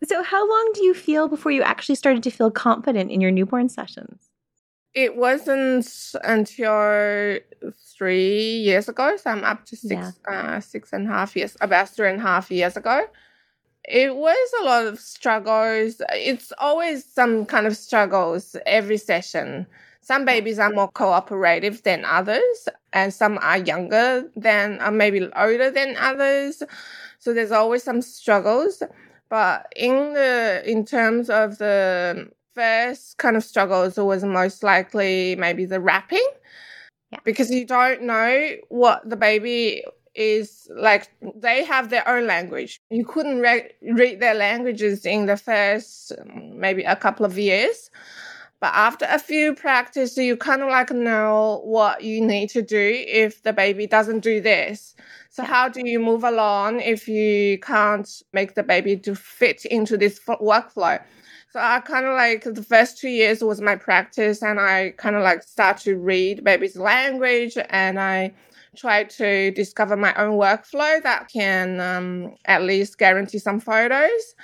So, 0.04 0.22
how 0.22 0.48
long 0.48 0.70
do 0.74 0.84
you 0.84 0.94
feel 0.94 1.28
before 1.28 1.52
you 1.52 1.62
actually 1.62 1.96
started 1.96 2.22
to 2.22 2.30
feel 2.30 2.50
confident 2.50 3.10
in 3.10 3.20
your 3.20 3.30
newborn 3.30 3.68
sessions? 3.68 4.30
It 4.94 5.16
wasn't 5.16 5.86
until 6.24 7.38
three 7.98 8.58
years 8.58 8.88
ago. 8.88 9.16
So 9.16 9.30
I'm 9.30 9.44
up 9.44 9.64
to 9.66 9.76
six, 9.76 10.18
yeah. 10.28 10.56
uh, 10.56 10.60
six 10.60 10.92
and 10.92 11.06
a 11.06 11.10
half 11.10 11.36
years, 11.36 11.56
about 11.60 11.88
three 11.88 12.08
and 12.08 12.20
a 12.20 12.22
half 12.22 12.50
years 12.50 12.76
ago. 12.76 13.06
It 13.84 14.14
was 14.14 14.52
a 14.60 14.64
lot 14.64 14.86
of 14.86 15.00
struggles. 15.00 16.00
It's 16.12 16.52
always 16.58 17.04
some 17.04 17.46
kind 17.46 17.66
of 17.66 17.76
struggles 17.76 18.56
every 18.66 18.98
session. 18.98 19.66
Some 20.00 20.24
babies 20.24 20.58
are 20.58 20.70
more 20.70 20.88
cooperative 20.88 21.82
than 21.82 22.04
others, 22.04 22.68
and 22.92 23.12
some 23.12 23.38
are 23.42 23.58
younger 23.58 24.30
than, 24.36 24.80
or 24.80 24.90
maybe 24.90 25.28
older 25.36 25.70
than 25.70 25.96
others. 25.98 26.62
So 27.18 27.34
there's 27.34 27.52
always 27.52 27.82
some 27.82 28.00
struggles. 28.00 28.82
But 29.28 29.72
in 29.76 30.14
the 30.14 30.62
in 30.66 30.84
terms 30.84 31.28
of 31.30 31.58
the 31.58 32.30
first 32.54 33.18
kind 33.18 33.36
of 33.36 33.44
struggles, 33.44 33.96
was 33.96 34.24
most 34.24 34.62
likely 34.62 35.36
maybe 35.36 35.64
the 35.64 35.80
wrapping. 35.80 36.26
Yeah. 37.12 37.18
Because 37.24 37.50
you 37.50 37.66
don't 37.66 38.02
know 38.02 38.52
what 38.68 39.08
the 39.08 39.16
baby 39.16 39.84
is 40.14 40.68
like 40.74 41.08
they 41.36 41.64
have 41.64 41.90
their 41.90 42.06
own 42.08 42.26
language. 42.26 42.80
You 42.90 43.04
couldn't 43.04 43.40
re- 43.40 43.70
read 43.82 44.20
their 44.20 44.34
languages 44.34 45.06
in 45.06 45.26
the 45.26 45.36
first 45.36 46.12
maybe 46.34 46.82
a 46.84 46.96
couple 46.96 47.24
of 47.24 47.38
years. 47.38 47.90
But 48.60 48.74
after 48.74 49.06
a 49.08 49.20
few 49.20 49.54
practice, 49.54 50.16
you 50.16 50.36
kind 50.36 50.62
of 50.62 50.68
like 50.68 50.90
know 50.90 51.60
what 51.64 52.02
you 52.02 52.20
need 52.20 52.50
to 52.50 52.62
do 52.62 53.04
if 53.06 53.42
the 53.44 53.52
baby 53.52 53.86
doesn't 53.86 54.20
do 54.20 54.40
this. 54.40 54.96
So 55.30 55.44
how 55.44 55.68
do 55.68 55.86
you 55.86 56.00
move 56.00 56.24
along 56.24 56.80
if 56.80 57.06
you 57.06 57.58
can't 57.60 58.10
make 58.32 58.54
the 58.54 58.64
baby 58.64 58.96
to 58.96 59.14
fit 59.14 59.64
into 59.64 59.96
this 59.96 60.18
workflow? 60.18 61.00
So 61.50 61.60
I 61.60 61.80
kind 61.80 62.04
of 62.04 62.14
like 62.14 62.44
the 62.44 62.62
first 62.62 62.98
two 62.98 63.08
years 63.08 63.42
was 63.42 63.60
my 63.60 63.76
practice 63.76 64.42
and 64.42 64.58
I 64.58 64.92
kind 64.96 65.14
of 65.14 65.22
like 65.22 65.42
start 65.42 65.78
to 65.78 65.96
read 65.96 66.42
baby's 66.42 66.76
language 66.76 67.56
and 67.70 67.98
I 68.00 68.34
try 68.76 69.04
to 69.04 69.50
discover 69.52 69.96
my 69.96 70.14
own 70.14 70.38
workflow 70.38 71.02
that 71.02 71.28
can 71.32 71.80
um, 71.80 72.34
at 72.44 72.62
least 72.62 72.98
guarantee 72.98 73.38
some 73.38 73.60
photos. 73.60 74.34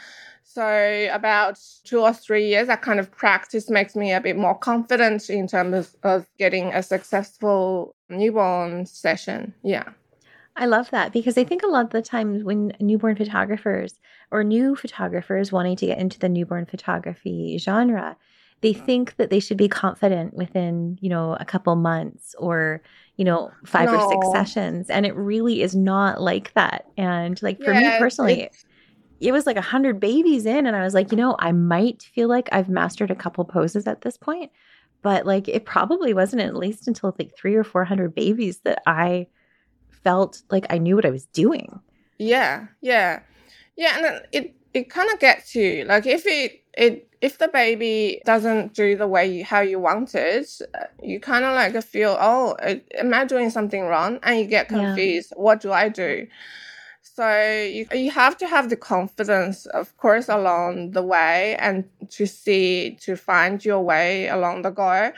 So 0.54 1.08
about 1.12 1.58
two 1.82 1.99
or 1.99 2.12
three 2.12 2.46
years, 2.46 2.68
that 2.68 2.80
kind 2.80 3.00
of 3.00 3.11
practice 3.11 3.68
makes 3.68 3.96
me 3.96 4.12
a 4.12 4.20
bit 4.20 4.37
more 4.37 4.56
confident 4.56 5.28
in 5.28 5.49
terms 5.49 5.75
of, 5.75 5.96
of 6.04 6.28
getting 6.38 6.73
a 6.73 6.80
successful 6.80 7.96
newborn 8.08 8.87
session. 8.87 9.52
Yeah. 9.64 9.88
I 10.54 10.66
love 10.66 10.90
that 10.90 11.12
because 11.12 11.37
I 11.37 11.42
think 11.42 11.64
a 11.64 11.66
lot 11.66 11.87
of 11.87 11.90
the 11.90 12.02
times 12.02 12.44
when 12.44 12.73
newborn 12.78 13.16
photographers 13.16 13.99
or 14.30 14.44
new 14.44 14.76
photographers 14.76 15.50
wanting 15.50 15.75
to 15.75 15.87
get 15.87 15.99
into 15.99 16.20
the 16.20 16.28
newborn 16.28 16.66
photography 16.66 17.58
genre, 17.58 18.16
they 18.61 18.75
mm-hmm. 18.75 18.84
think 18.84 19.16
that 19.16 19.30
they 19.30 19.40
should 19.40 19.56
be 19.56 19.66
confident 19.66 20.34
within, 20.34 20.99
you 21.00 21.08
know, 21.08 21.37
a 21.40 21.44
couple 21.44 21.75
months 21.75 22.37
or, 22.38 22.80
you 23.16 23.25
know, 23.25 23.50
five 23.66 23.90
no. 23.90 23.99
or 23.99 24.08
six 24.08 24.30
sessions. 24.30 24.88
And 24.88 25.04
it 25.04 25.16
really 25.16 25.62
is 25.62 25.75
not 25.75 26.23
like 26.23 26.54
that. 26.54 26.87
And 26.96 27.42
like 27.42 27.61
for 27.61 27.75
me 27.75 27.99
personally, 27.99 28.50
it 29.25 29.33
was 29.33 29.47
like 29.47 29.57
a 29.57 29.62
hundred 29.62 29.99
babies 29.99 30.45
in, 30.45 30.66
and 30.66 30.76
I 30.76 30.85
was 30.85 30.93
like, 30.93 31.11
you 31.11 31.16
know, 31.16 31.35
I 31.38 31.50
might 31.52 32.02
feel 32.02 32.28
like 32.28 32.49
I've 32.52 32.69
mastered 32.69 33.11
a 33.11 33.14
couple 33.14 33.45
poses 33.47 33.87
at 33.87 34.02
this 34.02 34.19
point, 34.19 34.50
but 35.00 35.25
like 35.25 35.49
it 35.49 35.64
probably 35.64 36.12
wasn't 36.12 36.43
at 36.43 36.54
least 36.54 36.87
until 36.87 37.14
like 37.19 37.35
three 37.35 37.54
or 37.54 37.64
four 37.64 37.85
hundred 37.85 38.14
babies 38.14 38.59
that 38.64 38.83
I 38.87 39.28
felt 39.88 40.43
like 40.50 40.66
I 40.69 40.76
knew 40.76 40.95
what 40.95 41.07
I 41.07 41.11
was 41.11 41.25
doing. 41.26 41.81
Yeah, 42.19 42.66
yeah, 42.83 43.21
yeah, 43.76 43.97
and 43.97 44.23
it 44.33 44.54
it 44.75 44.90
kind 44.90 45.11
of 45.11 45.19
gets 45.21 45.54
you 45.54 45.85
like 45.85 46.04
if 46.04 46.26
it 46.26 46.62
it 46.76 47.09
if 47.23 47.38
the 47.38 47.49
baby 47.49 48.21
doesn't 48.26 48.75
do 48.75 48.97
the 48.99 49.09
way 49.09 49.26
you, 49.26 49.45
how 49.45 49.61
you 49.61 49.78
want 49.78 50.14
it, 50.14 50.61
uh, 50.75 50.85
you 51.02 51.19
kind 51.19 51.47
of 51.47 51.54
like 51.54 51.83
feel 51.83 52.19
oh 52.21 52.57
am 52.99 53.14
I 53.14 53.25
doing 53.25 53.49
something 53.49 53.85
wrong, 53.85 54.19
and 54.23 54.38
you 54.38 54.45
get 54.47 54.69
confused. 54.69 55.33
Yeah. 55.35 55.43
What 55.43 55.62
do 55.62 55.73
I 55.73 55.88
do? 55.88 56.26
So 57.14 57.62
you, 57.62 57.87
you 57.92 58.11
have 58.11 58.37
to 58.38 58.47
have 58.49 58.71
the 58.71 58.76
confidence, 58.76 59.66
of 59.66 59.97
course, 59.99 60.28
along 60.28 60.90
the 60.92 61.02
way 61.02 61.54
and 61.61 61.85
to 62.11 62.26
see, 62.26 62.99
to 63.02 63.14
find 63.14 63.64
your 63.64 63.83
way 63.83 64.26
along 64.28 64.62
the 64.62 64.71
go. 64.71 65.12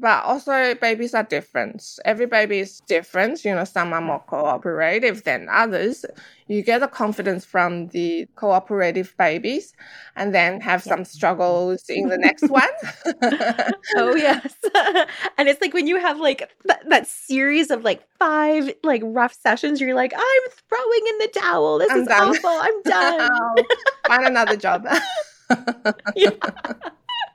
But 0.00 0.24
also, 0.24 0.74
babies 0.76 1.12
are 1.12 1.24
different. 1.24 1.82
Every 2.04 2.26
baby 2.26 2.60
is 2.60 2.80
different. 2.86 3.44
You 3.44 3.54
know, 3.56 3.64
some 3.64 3.92
are 3.92 4.00
more 4.00 4.20
cooperative 4.20 5.24
than 5.24 5.48
others. 5.50 6.04
You 6.46 6.62
get 6.62 6.80
the 6.80 6.86
confidence 6.86 7.44
from 7.44 7.88
the 7.88 8.26
cooperative 8.36 9.12
babies 9.18 9.72
and 10.14 10.32
then 10.32 10.60
have 10.60 10.84
some 10.84 11.04
struggles 11.04 11.84
in 11.88 12.08
the 12.08 12.16
next 12.16 12.48
one. 12.48 12.68
oh, 13.96 14.14
yes. 14.14 14.54
and 15.36 15.48
it's 15.48 15.60
like 15.60 15.74
when 15.74 15.88
you 15.88 15.98
have 15.98 16.20
like 16.20 16.48
th- 16.66 16.80
that 16.88 17.08
series 17.08 17.70
of 17.70 17.82
like 17.82 18.06
five 18.20 18.72
like 18.84 19.02
rough 19.04 19.34
sessions, 19.34 19.80
you're 19.80 19.94
like, 19.96 20.12
I'm 20.14 20.42
throwing 20.68 21.06
in 21.08 21.18
the 21.18 21.28
towel. 21.40 21.78
This 21.78 21.90
I'm 21.90 22.00
is 22.02 22.08
done. 22.08 22.28
awful. 22.28 22.50
I'm 22.50 22.82
done. 22.84 23.64
Find 24.06 24.26
another 24.26 24.56
job. 24.56 24.86
yeah 26.14 26.30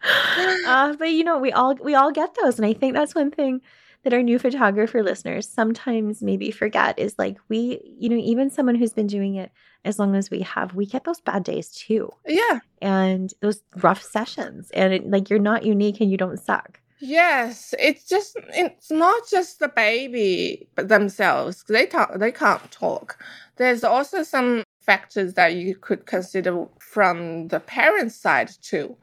uh, 0.68 0.96
but 0.96 1.12
you 1.12 1.24
know, 1.24 1.38
we 1.38 1.52
all 1.52 1.76
we 1.76 1.96
all 1.96 2.12
get 2.12 2.36
those, 2.42 2.58
and 2.58 2.66
I 2.66 2.74
think 2.74 2.94
that's 2.94 3.16
one 3.16 3.32
thing 3.32 3.62
that 4.04 4.14
our 4.14 4.22
new 4.22 4.38
photographer 4.38 5.02
listeners 5.02 5.48
sometimes 5.48 6.22
maybe 6.22 6.52
forget 6.52 7.00
is 7.00 7.16
like 7.18 7.38
we, 7.48 7.80
you 7.98 8.10
know, 8.10 8.18
even 8.18 8.50
someone 8.50 8.76
who's 8.76 8.94
been 8.94 9.08
doing 9.08 9.36
it 9.36 9.52
as 9.86 9.98
long 9.98 10.16
as 10.16 10.30
we 10.30 10.42
have, 10.42 10.76
we 10.76 10.86
get 10.86 11.06
those 11.06 11.22
bad 11.22 11.44
days 11.44 11.70
too. 11.70 12.10
Yeah, 12.28 12.60
and 12.82 13.34
those 13.42 13.62
rough 13.78 14.04
sessions, 14.04 14.70
and 14.72 14.94
it, 14.94 15.10
like 15.10 15.30
you're 15.30 15.40
not 15.40 15.66
unique 15.66 16.02
and 16.02 16.12
you 16.12 16.18
don't 16.18 16.40
suck. 16.40 16.80
Yes, 17.00 17.74
it's 17.80 18.08
just 18.08 18.38
it's 18.54 18.90
not 18.90 19.28
just 19.30 19.60
the 19.60 19.68
baby 19.68 20.70
themselves. 20.78 21.64
They 21.68 21.86
talk, 21.86 22.18
they 22.18 22.32
can't 22.32 22.72
talk. 22.72 23.22
There's 23.58 23.84
also 23.84 24.24
some 24.24 24.64
factors 24.80 25.34
that 25.34 25.56
you 25.56 25.76
could 25.76 26.06
consider 26.06 26.66
from 26.80 27.50
the 27.50 27.60
parent 27.60 28.12
side 28.14 28.52
too. 28.62 28.96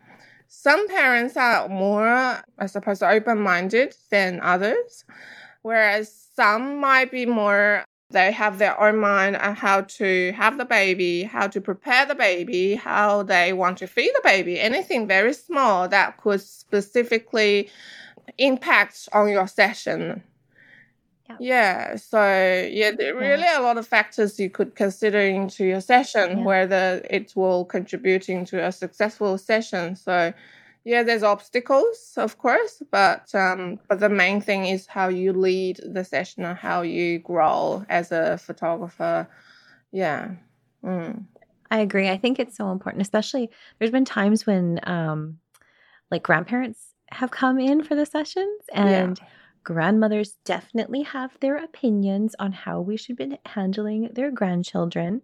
Some 0.53 0.89
parents 0.89 1.37
are 1.37 1.69
more, 1.69 2.43
I 2.59 2.67
suppose, 2.67 3.03
open 3.03 3.39
minded 3.39 3.95
than 4.11 4.41
others, 4.43 5.05
whereas 5.63 6.13
some 6.35 6.81
might 6.81 7.13
be 7.13 7.25
more, 7.25 7.85
they 8.11 8.33
have 8.33 8.59
their 8.59 8.79
own 8.79 8.99
mind 8.99 9.37
on 9.37 9.55
how 9.55 9.83
to 9.83 10.33
have 10.33 10.59
the 10.59 10.65
baby, 10.65 11.23
how 11.23 11.47
to 11.47 11.61
prepare 11.61 12.05
the 12.05 12.17
baby, 12.17 12.75
how 12.75 13.23
they 13.23 13.53
want 13.53 13.79
to 13.79 13.87
feed 13.87 14.11
the 14.13 14.23
baby, 14.25 14.59
anything 14.59 15.07
very 15.07 15.35
small 15.35 15.87
that 15.87 16.17
could 16.17 16.41
specifically 16.41 17.71
impact 18.37 19.09
on 19.13 19.29
your 19.29 19.47
session 19.47 20.21
yeah. 21.39 21.97
So 21.97 22.21
yeah, 22.71 22.93
there 22.93 23.17
are 23.17 23.21
really 23.21 23.47
a 23.47 23.61
lot 23.61 23.79
of 23.79 23.87
factors 23.87 24.39
you 24.39 24.51
could 24.51 24.75
consider 24.75 25.21
into 25.21 25.65
your 25.65 25.81
session, 25.81 26.39
yeah. 26.39 26.45
whether 26.45 27.07
it 27.11 27.33
will 27.37 27.65
contributing 27.65 28.45
to 28.47 28.65
a 28.65 28.73
successful 28.73 29.39
session. 29.39 29.97
So 29.97 30.33
yeah, 30.85 31.03
there's 31.03 31.23
obstacles, 31.23 32.15
of 32.17 32.39
course, 32.39 32.83
but 32.91 33.35
um, 33.35 33.79
but 33.89 34.01
the 34.01 34.09
main 34.09 34.41
thing 34.41 34.67
is 34.67 34.87
how 34.87 35.09
you 35.09 35.33
lead 35.33 35.81
the 35.85 36.05
session 36.05 36.45
and 36.45 36.57
how 36.57 36.83
you 36.83 37.19
grow 37.19 37.85
as 37.89 38.13
a 38.13 38.39
photographer. 38.39 39.29
Yeah. 39.93 40.33
Mm. 40.85 41.25
I 41.71 41.81
agree. 41.81 42.09
I 42.09 42.17
think 42.17 42.39
it's 42.39 42.57
so 42.57 42.73
important, 42.73 43.03
especially 43.03 43.51
there's 43.79 43.93
been 43.93 44.05
times 44.05 44.47
when 44.47 44.81
um, 44.85 45.39
like 46.11 46.23
grandparents 46.23 46.81
have 47.13 47.31
come 47.31 47.61
in 47.61 47.85
for 47.85 47.95
the 47.95 48.07
sessions 48.07 48.63
and. 48.73 49.19
Yeah 49.19 49.27
Grandmothers 49.63 50.37
definitely 50.45 51.03
have 51.03 51.37
their 51.41 51.57
opinions 51.57 52.35
on 52.39 52.53
how 52.53 52.81
we 52.81 52.97
should 52.97 53.17
be 53.17 53.39
handling 53.47 54.11
their 54.15 54.31
grandchildren 54.31 55.23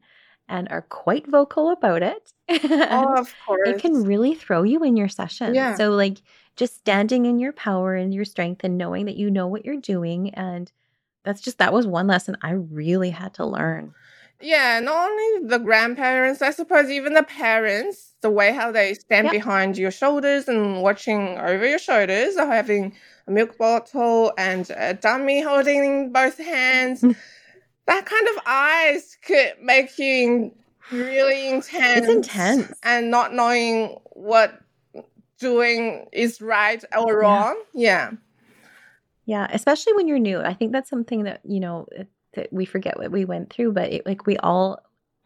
and 0.48 0.68
are 0.70 0.82
quite 0.82 1.26
vocal 1.26 1.70
about 1.70 2.02
it. 2.02 2.32
oh, 2.48 3.14
of 3.18 3.34
course. 3.46 3.68
It 3.68 3.78
can 3.80 4.04
really 4.04 4.34
throw 4.34 4.62
you 4.62 4.82
in 4.84 4.96
your 4.96 5.08
session. 5.08 5.54
Yeah. 5.54 5.74
So, 5.74 5.90
like, 5.90 6.18
just 6.56 6.76
standing 6.76 7.26
in 7.26 7.38
your 7.38 7.52
power 7.52 7.94
and 7.94 8.14
your 8.14 8.24
strength 8.24 8.62
and 8.64 8.78
knowing 8.78 9.06
that 9.06 9.16
you 9.16 9.30
know 9.30 9.46
what 9.46 9.64
you're 9.64 9.80
doing. 9.80 10.30
And 10.34 10.70
that's 11.24 11.40
just, 11.40 11.58
that 11.58 11.72
was 11.72 11.86
one 11.86 12.06
lesson 12.06 12.36
I 12.42 12.52
really 12.52 13.10
had 13.10 13.34
to 13.34 13.44
learn. 13.44 13.94
Yeah, 14.40 14.80
not 14.80 15.10
only 15.10 15.48
the 15.48 15.58
grandparents, 15.58 16.42
I 16.42 16.50
suppose 16.50 16.90
even 16.90 17.14
the 17.14 17.22
parents, 17.22 18.14
the 18.20 18.30
way 18.30 18.52
how 18.52 18.70
they 18.70 18.94
stand 18.94 19.26
yep. 19.26 19.32
behind 19.32 19.78
your 19.78 19.90
shoulders 19.90 20.46
and 20.46 20.82
watching 20.82 21.38
over 21.38 21.66
your 21.66 21.78
shoulders 21.78 22.36
or 22.36 22.46
having 22.46 22.92
a 23.26 23.30
milk 23.30 23.58
bottle 23.58 24.32
and 24.38 24.70
a 24.76 24.94
dummy 24.94 25.42
holding 25.42 26.12
both 26.12 26.38
hands. 26.38 27.02
Mm. 27.02 27.16
that 27.86 28.06
kind 28.06 28.28
of 28.28 28.42
eyes 28.46 29.16
could 29.22 29.54
make 29.62 29.98
you 29.98 30.52
really 30.92 31.48
intense. 31.48 32.06
It's 32.06 32.08
intense. 32.08 32.72
And 32.82 33.10
not 33.10 33.34
knowing 33.34 33.98
what 34.12 34.60
doing 35.38 36.06
is 36.12 36.40
right 36.40 36.82
or 36.96 37.20
wrong. 37.20 37.60
Yeah. 37.74 38.10
yeah. 38.10 38.16
Yeah, 39.28 39.48
especially 39.50 39.94
when 39.94 40.06
you're 40.06 40.20
new. 40.20 40.40
I 40.40 40.54
think 40.54 40.70
that's 40.70 40.88
something 40.88 41.24
that, 41.24 41.40
you 41.44 41.58
know, 41.58 41.86
that 42.34 42.52
we 42.52 42.64
forget 42.64 42.96
what 42.96 43.10
we 43.10 43.24
went 43.24 43.52
through, 43.52 43.72
but 43.72 43.92
it, 43.92 44.06
like 44.06 44.24
we 44.26 44.36
all 44.36 44.80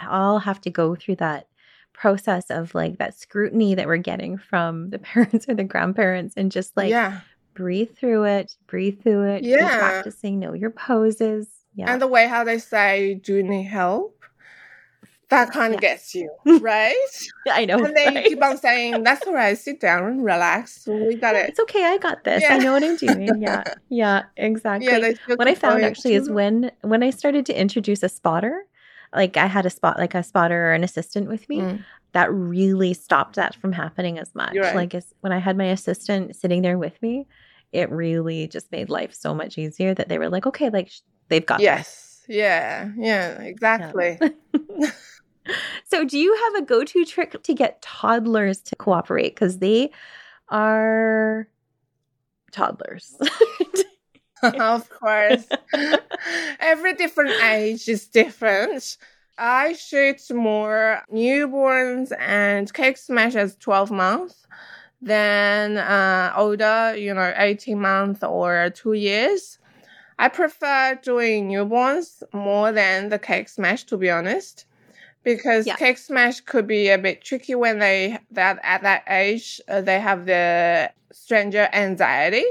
all 0.08 0.38
have 0.38 0.58
to 0.62 0.70
go 0.70 0.94
through 0.94 1.16
that 1.16 1.46
process 1.92 2.50
of 2.50 2.74
like 2.74 2.96
that 2.96 3.14
scrutiny 3.14 3.74
that 3.74 3.86
we're 3.86 3.98
getting 3.98 4.38
from 4.38 4.88
the 4.88 4.98
parents 5.10 5.46
or 5.46 5.54
the 5.54 5.64
grandparents 5.64 6.34
and 6.36 6.50
just 6.50 6.74
like 6.76 6.88
yeah 6.88 7.20
breathe 7.60 7.94
through 7.94 8.24
it, 8.24 8.56
breathe 8.66 9.02
through 9.02 9.34
it. 9.34 9.42
Yeah. 9.44 9.78
practicing, 9.78 10.38
know 10.38 10.54
your 10.54 10.70
poses. 10.70 11.46
Yeah. 11.74 11.92
And 11.92 12.00
the 12.00 12.06
way 12.06 12.26
how 12.26 12.42
they 12.42 12.58
say, 12.58 13.14
do 13.14 13.36
you 13.36 13.42
need 13.42 13.64
help? 13.64 14.16
That 15.28 15.50
kind 15.52 15.74
of 15.74 15.80
gets 15.80 16.14
you, 16.14 16.30
right? 16.60 16.96
I 17.50 17.66
know. 17.66 17.84
And 17.84 17.94
they 17.94 18.06
right? 18.06 18.24
keep 18.24 18.42
on 18.42 18.56
saying, 18.56 19.02
that's 19.02 19.26
all 19.26 19.34
right, 19.34 19.58
sit 19.58 19.78
down, 19.78 20.04
and 20.04 20.24
relax. 20.24 20.86
We 20.86 21.16
got 21.16 21.36
it. 21.36 21.50
It's 21.50 21.60
okay, 21.60 21.84
I 21.84 21.98
got 21.98 22.24
this. 22.24 22.42
Yeah. 22.42 22.54
I 22.54 22.58
know 22.58 22.72
what 22.72 22.82
I'm 22.82 22.96
doing. 22.96 23.28
Yeah. 23.40 23.62
Yeah, 23.90 24.22
exactly. 24.36 24.86
Yeah, 24.86 25.34
what 25.34 25.48
I 25.48 25.54
found 25.54 25.82
actually 25.82 26.14
is 26.14 26.30
when 26.30 26.70
when 26.82 27.02
I 27.02 27.10
started 27.10 27.44
to 27.46 27.60
introduce 27.60 28.04
a 28.04 28.08
spotter, 28.08 28.64
like 29.12 29.36
I 29.36 29.46
had 29.46 29.66
a 29.66 29.70
spot 29.70 29.98
like 29.98 30.14
a 30.14 30.22
spotter 30.22 30.68
or 30.68 30.72
an 30.72 30.84
assistant 30.84 31.28
with 31.28 31.48
me, 31.48 31.58
mm. 31.58 31.84
that 32.12 32.32
really 32.32 32.94
stopped 32.94 33.34
that 33.34 33.56
from 33.56 33.72
happening 33.72 34.16
as 34.18 34.32
much. 34.32 34.56
Right. 34.56 34.76
Like 34.76 34.94
as, 34.94 35.12
when 35.22 35.32
I 35.32 35.38
had 35.38 35.58
my 35.58 35.64
assistant 35.64 36.36
sitting 36.36 36.62
there 36.62 36.78
with 36.78 37.02
me, 37.02 37.26
it 37.72 37.90
really 37.90 38.48
just 38.48 38.70
made 38.72 38.88
life 38.88 39.14
so 39.14 39.34
much 39.34 39.58
easier 39.58 39.94
that 39.94 40.08
they 40.08 40.18
were 40.18 40.28
like, 40.28 40.46
okay, 40.46 40.70
like 40.70 40.88
sh- 40.88 41.00
they've 41.28 41.46
got 41.46 41.58
this. 41.58 41.64
Yes. 41.64 42.22
Yeah. 42.28 42.90
Yeah. 42.96 43.40
Exactly. 43.42 44.18
So, 45.86 46.04
do 46.04 46.18
you 46.18 46.34
have 46.34 46.62
a 46.62 46.66
go 46.66 46.84
to 46.84 47.04
trick 47.04 47.42
to 47.42 47.54
get 47.54 47.82
toddlers 47.82 48.60
to 48.62 48.76
cooperate? 48.76 49.34
Because 49.34 49.58
they 49.58 49.90
are 50.48 51.48
toddlers. 52.52 53.16
of 54.42 54.88
course. 54.90 55.48
Every 56.60 56.94
different 56.94 57.42
age 57.42 57.88
is 57.88 58.06
different. 58.06 58.96
I 59.38 59.72
shoot 59.72 60.20
more 60.30 61.02
newborns 61.12 62.12
and 62.18 62.72
cake 62.72 62.98
smash 62.98 63.34
as 63.34 63.56
12 63.56 63.90
months 63.90 64.46
than 65.02 65.78
uh, 65.78 66.32
older, 66.36 66.94
you 66.96 67.14
know, 67.14 67.32
18 67.36 67.80
months 67.80 68.22
or 68.22 68.70
two 68.74 68.92
years. 68.94 69.58
I 70.18 70.28
prefer 70.28 70.98
doing 71.02 71.48
newborns 71.48 72.22
more 72.34 72.72
than 72.72 73.08
the 73.08 73.18
cake 73.18 73.48
smash, 73.48 73.84
to 73.84 73.96
be 73.96 74.10
honest, 74.10 74.66
because 75.24 75.66
Yeah. 75.66 75.76
cake 75.76 75.98
smash 75.98 76.40
could 76.40 76.66
be 76.66 76.90
a 76.90 76.98
bit 76.98 77.22
tricky 77.22 77.54
when 77.54 77.78
they 77.78 78.18
that 78.32 78.58
at 78.62 78.82
that 78.82 79.04
age 79.08 79.60
uh, 79.68 79.80
they 79.82 80.00
have 80.00 80.26
the 80.26 80.90
stranger 81.12 81.68
anxiety 81.72 82.44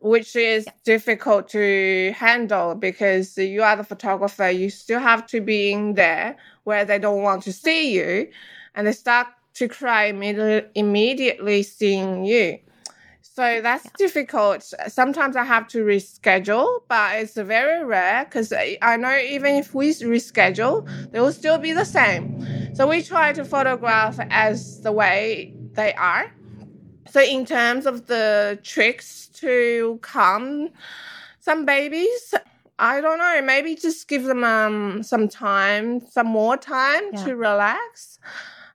which 0.00 0.36
is 0.36 0.66
difficult 0.84 1.48
to 1.48 2.12
handle 2.16 2.74
because 2.74 3.36
you 3.36 3.62
are 3.62 3.76
the 3.76 3.84
photographer. 3.84 4.48
You 4.48 4.70
still 4.70 5.00
have 5.00 5.26
to 5.28 5.40
be 5.40 5.72
in 5.72 5.94
there 5.94 6.36
where 6.64 6.84
they 6.84 6.98
don't 6.98 7.22
want 7.22 7.42
to 7.44 7.52
see 7.52 7.94
you, 7.94 8.28
and 8.74 8.86
they 8.86 8.92
start 8.92 9.26
to 9.58 9.68
cry 9.68 10.04
immediately, 10.04 10.70
immediately 10.74 11.62
seeing 11.62 12.24
you. 12.24 12.58
So 13.22 13.60
that's 13.62 13.88
difficult. 13.92 14.62
Sometimes 14.88 15.36
I 15.36 15.44
have 15.44 15.68
to 15.68 15.84
reschedule, 15.84 16.80
but 16.88 17.16
it's 17.20 17.34
very 17.34 17.84
rare 17.84 18.24
because 18.24 18.52
I 18.52 18.96
know 18.96 19.16
even 19.16 19.54
if 19.56 19.74
we 19.74 19.90
reschedule, 19.90 20.86
they 21.12 21.20
will 21.20 21.32
still 21.32 21.58
be 21.58 21.72
the 21.72 21.84
same. 21.84 22.74
So 22.74 22.88
we 22.88 23.02
try 23.02 23.32
to 23.32 23.44
photograph 23.44 24.18
as 24.30 24.80
the 24.82 24.92
way 24.92 25.52
they 25.74 25.94
are. 25.94 26.26
So 27.10 27.20
in 27.22 27.46
terms 27.46 27.86
of 27.86 28.06
the 28.06 28.58
tricks 28.62 29.28
to 29.34 29.98
calm 30.02 30.70
some 31.40 31.64
babies, 31.64 32.34
I 32.78 33.00
don't 33.00 33.18
know. 33.18 33.40
Maybe 33.42 33.74
just 33.76 34.08
give 34.08 34.24
them 34.24 34.42
um 34.44 35.02
some 35.02 35.28
time, 35.28 36.00
some 36.00 36.26
more 36.26 36.56
time 36.56 37.04
Yeah. 37.12 37.24
to 37.24 37.36
relax. 37.36 38.18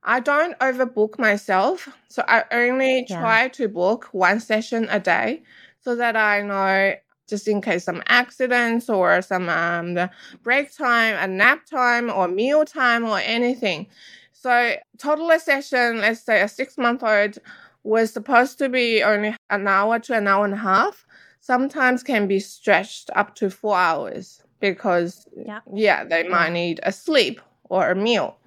I 0.03 0.19
don't 0.19 0.57
overbook 0.60 1.17
myself, 1.17 1.88
so 2.10 2.24
I 2.27 2.43
only 2.51 3.05
Yeah. 3.10 3.17
try 3.17 3.48
to 3.50 3.67
book 3.67 4.10
one 4.12 4.39
session 4.39 4.88
a 4.89 5.00
day, 5.00 5.43
so 5.81 5.95
that 5.95 6.15
I 6.15 6.41
know 6.41 6.95
just 7.27 7.48
in 7.48 7.62
case 7.62 7.86
some 7.86 8.03
accidents 8.07 8.89
or 8.89 9.22
some 9.22 9.48
um 9.50 10.10
break 10.43 10.75
time, 10.75 11.15
a 11.17 11.27
nap 11.27 11.65
time, 11.65 12.10
or 12.12 12.27
meal 12.27 12.65
time, 12.65 13.05
or 13.05 13.19
anything. 13.19 13.88
So 14.33 14.75
toddler 14.98 15.39
session, 15.39 16.00
let's 16.01 16.22
say 16.22 16.41
a 16.41 16.48
six 16.50 16.77
month 16.77 17.03
old 17.03 17.38
was 17.83 18.12
supposed 18.12 18.57
to 18.60 18.69
be 18.69 19.03
only 19.03 19.36
an 19.50 19.67
hour 19.67 20.00
to 20.00 20.13
an 20.15 20.27
hour 20.27 20.45
and 20.45 20.53
a 20.53 20.57
half, 20.57 21.05
sometimes 21.39 22.03
can 22.03 22.27
be 22.27 22.39
stretched 22.39 23.10
up 23.15 23.36
to 23.36 23.50
four 23.50 23.77
hours 23.77 24.43
because 24.60 25.25
Yeah. 25.36 25.60
yeah, 25.74 26.03
they 26.03 26.24
might 26.27 26.51
need 26.51 26.79
a 26.83 26.91
sleep 26.91 27.41
or 27.69 27.89
a 27.91 27.95
meal. 27.95 28.38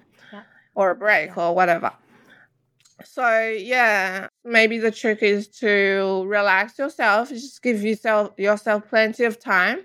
Or 0.77 0.91
a 0.91 0.95
break 0.95 1.37
or 1.37 1.55
whatever. 1.55 1.91
So 3.03 3.49
yeah, 3.49 4.27
maybe 4.43 4.79
the 4.79 4.91
trick 4.91 5.21
is 5.21 5.47
to 5.59 6.23
relax 6.27 6.77
yourself, 6.79 7.29
just 7.29 7.61
give 7.61 7.83
yourself 7.83 8.31
yourself 8.37 8.87
plenty 8.89 9.23
of 9.25 9.39
time. 9.39 9.79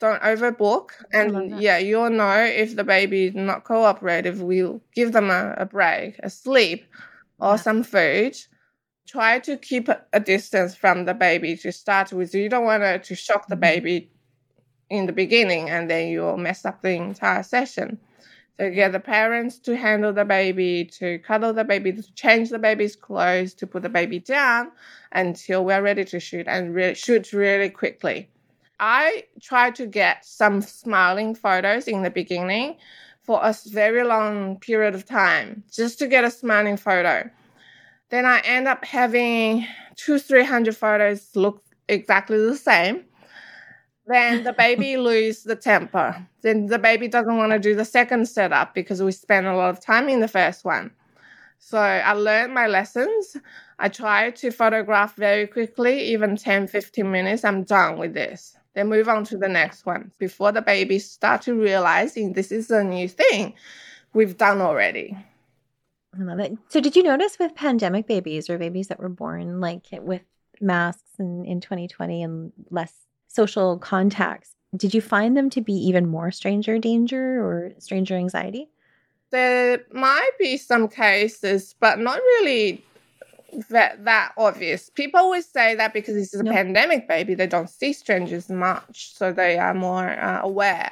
Don't 0.00 0.22
overbook, 0.22 0.90
and 1.12 1.58
yeah, 1.60 1.78
you'll 1.78 2.10
know 2.10 2.38
if 2.44 2.76
the 2.76 2.84
baby 2.84 3.26
is 3.26 3.34
not 3.34 3.64
cooperative. 3.64 4.42
We'll 4.42 4.82
give 4.94 5.12
them 5.12 5.30
a, 5.30 5.54
a 5.58 5.66
break, 5.66 6.18
a 6.22 6.30
sleep, 6.30 6.84
or 7.40 7.52
Yeah. 7.52 7.56
some 7.56 7.82
food. 7.84 8.36
Try 9.08 9.38
to 9.40 9.56
keep 9.58 9.88
a 9.88 10.20
distance 10.20 10.74
from 10.76 11.06
the 11.06 11.14
baby 11.14 11.56
to 11.58 11.72
start 11.72 12.12
with. 12.12 12.34
You 12.34 12.48
don't 12.48 12.64
want 12.64 13.04
to, 13.04 13.14
shock 13.16 13.48
the 13.48 13.56
Mhm. 13.56 13.60
baby 13.60 14.10
in 14.90 15.06
the 15.06 15.12
beginning, 15.12 15.70
and 15.70 15.90
then 15.90 16.08
you'll 16.08 16.36
mess 16.38 16.64
up 16.64 16.82
the 16.82 16.90
entire 16.90 17.42
session. 17.44 17.98
So 18.58 18.70
get 18.70 18.92
the 18.92 19.00
parents 19.00 19.58
to 19.60 19.76
handle 19.76 20.12
the 20.12 20.24
baby, 20.24 20.84
to 20.98 21.18
cuddle 21.18 21.52
the 21.52 21.64
baby, 21.64 21.92
to 21.92 22.14
change 22.14 22.50
the 22.50 22.58
baby's 22.58 22.94
clothes, 22.94 23.52
to 23.54 23.66
put 23.66 23.82
the 23.82 23.88
baby 23.88 24.20
down 24.20 24.70
until 25.10 25.64
we're 25.64 25.82
ready 25.82 26.04
to 26.04 26.20
shoot 26.20 26.46
and 26.46 26.72
re- 26.72 26.94
shoot 26.94 27.32
really 27.32 27.68
quickly. 27.68 28.30
I 28.78 29.24
try 29.40 29.70
to 29.72 29.86
get 29.86 30.24
some 30.24 30.62
smiling 30.62 31.34
photos 31.34 31.88
in 31.88 32.02
the 32.02 32.10
beginning 32.10 32.76
for 33.22 33.40
a 33.42 33.54
very 33.66 34.04
long 34.04 34.58
period 34.60 34.94
of 34.94 35.04
time 35.04 35.64
just 35.72 35.98
to 35.98 36.06
get 36.06 36.24
a 36.24 36.30
smiling 36.30 36.76
photo. 36.76 37.28
Then 38.10 38.24
I 38.24 38.40
end 38.40 38.68
up 38.68 38.84
having 38.84 39.66
two, 39.96 40.18
three 40.18 40.44
hundred 40.44 40.76
photos 40.76 41.34
look 41.34 41.64
exactly 41.88 42.38
the 42.38 42.56
same. 42.56 43.04
Then 44.06 44.44
the 44.44 44.52
baby 44.52 44.96
lose 45.10 45.42
the 45.42 45.56
temper. 45.56 46.26
Then 46.42 46.66
the 46.66 46.78
baby 46.78 47.08
doesn't 47.08 47.36
want 47.36 47.52
to 47.52 47.58
do 47.58 47.74
the 47.74 47.84
second 47.84 48.28
setup 48.28 48.74
because 48.74 49.02
we 49.02 49.12
spent 49.12 49.46
a 49.46 49.56
lot 49.56 49.70
of 49.70 49.80
time 49.80 50.08
in 50.08 50.20
the 50.20 50.28
first 50.28 50.64
one. 50.64 50.90
So 51.58 51.78
I 51.78 52.12
learned 52.12 52.52
my 52.52 52.66
lessons. 52.66 53.36
I 53.78 53.88
try 53.88 54.30
to 54.32 54.50
photograph 54.50 55.16
very 55.16 55.46
quickly, 55.46 55.98
even 56.12 56.36
10, 56.36 56.68
15 56.68 57.10
minutes. 57.10 57.44
I'm 57.44 57.64
done 57.64 57.98
with 57.98 58.12
this. 58.12 58.56
Then 58.74 58.88
move 58.88 59.08
on 59.08 59.24
to 59.24 59.38
the 59.38 59.48
next 59.48 59.86
one 59.86 60.10
before 60.18 60.52
the 60.52 60.60
babies 60.60 61.08
start 61.08 61.42
to 61.42 61.54
realizing 61.54 62.32
this 62.32 62.52
is 62.52 62.70
a 62.70 62.84
new 62.84 63.08
thing 63.08 63.54
we've 64.12 64.36
done 64.36 64.60
already. 64.60 65.16
I 66.18 66.22
love 66.22 66.38
it. 66.38 66.56
So, 66.68 66.80
did 66.80 66.94
you 66.96 67.02
notice 67.02 67.38
with 67.38 67.54
pandemic 67.54 68.06
babies 68.06 68.50
or 68.50 68.58
babies 68.58 68.88
that 68.88 69.00
were 69.00 69.08
born 69.08 69.60
like 69.60 69.86
with 69.92 70.22
masks 70.60 71.02
in, 71.18 71.44
in 71.44 71.60
2020 71.60 72.22
and 72.22 72.52
less 72.70 72.92
social 73.34 73.78
contacts, 73.78 74.54
did 74.76 74.94
you 74.94 75.00
find 75.00 75.36
them 75.36 75.50
to 75.50 75.60
be 75.60 75.72
even 75.72 76.06
more 76.08 76.30
stranger 76.30 76.78
danger 76.78 77.42
or 77.44 77.72
stranger 77.78 78.14
anxiety? 78.14 78.68
There 79.30 79.80
might 79.92 80.30
be 80.38 80.56
some 80.56 80.88
cases, 80.88 81.74
but 81.80 81.98
not 81.98 82.18
really 82.18 82.84
that, 83.70 84.04
that 84.04 84.32
obvious. 84.36 84.90
People 84.90 85.20
always 85.20 85.46
say 85.46 85.74
that 85.74 85.92
because 85.92 86.14
this 86.14 86.34
is 86.34 86.40
a 86.40 86.44
No. 86.44 86.52
pandemic 86.52 87.08
baby, 87.08 87.34
they 87.34 87.46
don't 87.46 87.70
see 87.70 87.92
strangers 87.92 88.48
much, 88.48 89.14
so 89.14 89.32
they 89.32 89.58
are 89.58 89.74
more 89.74 90.08
uh, 90.08 90.40
aware. 90.42 90.90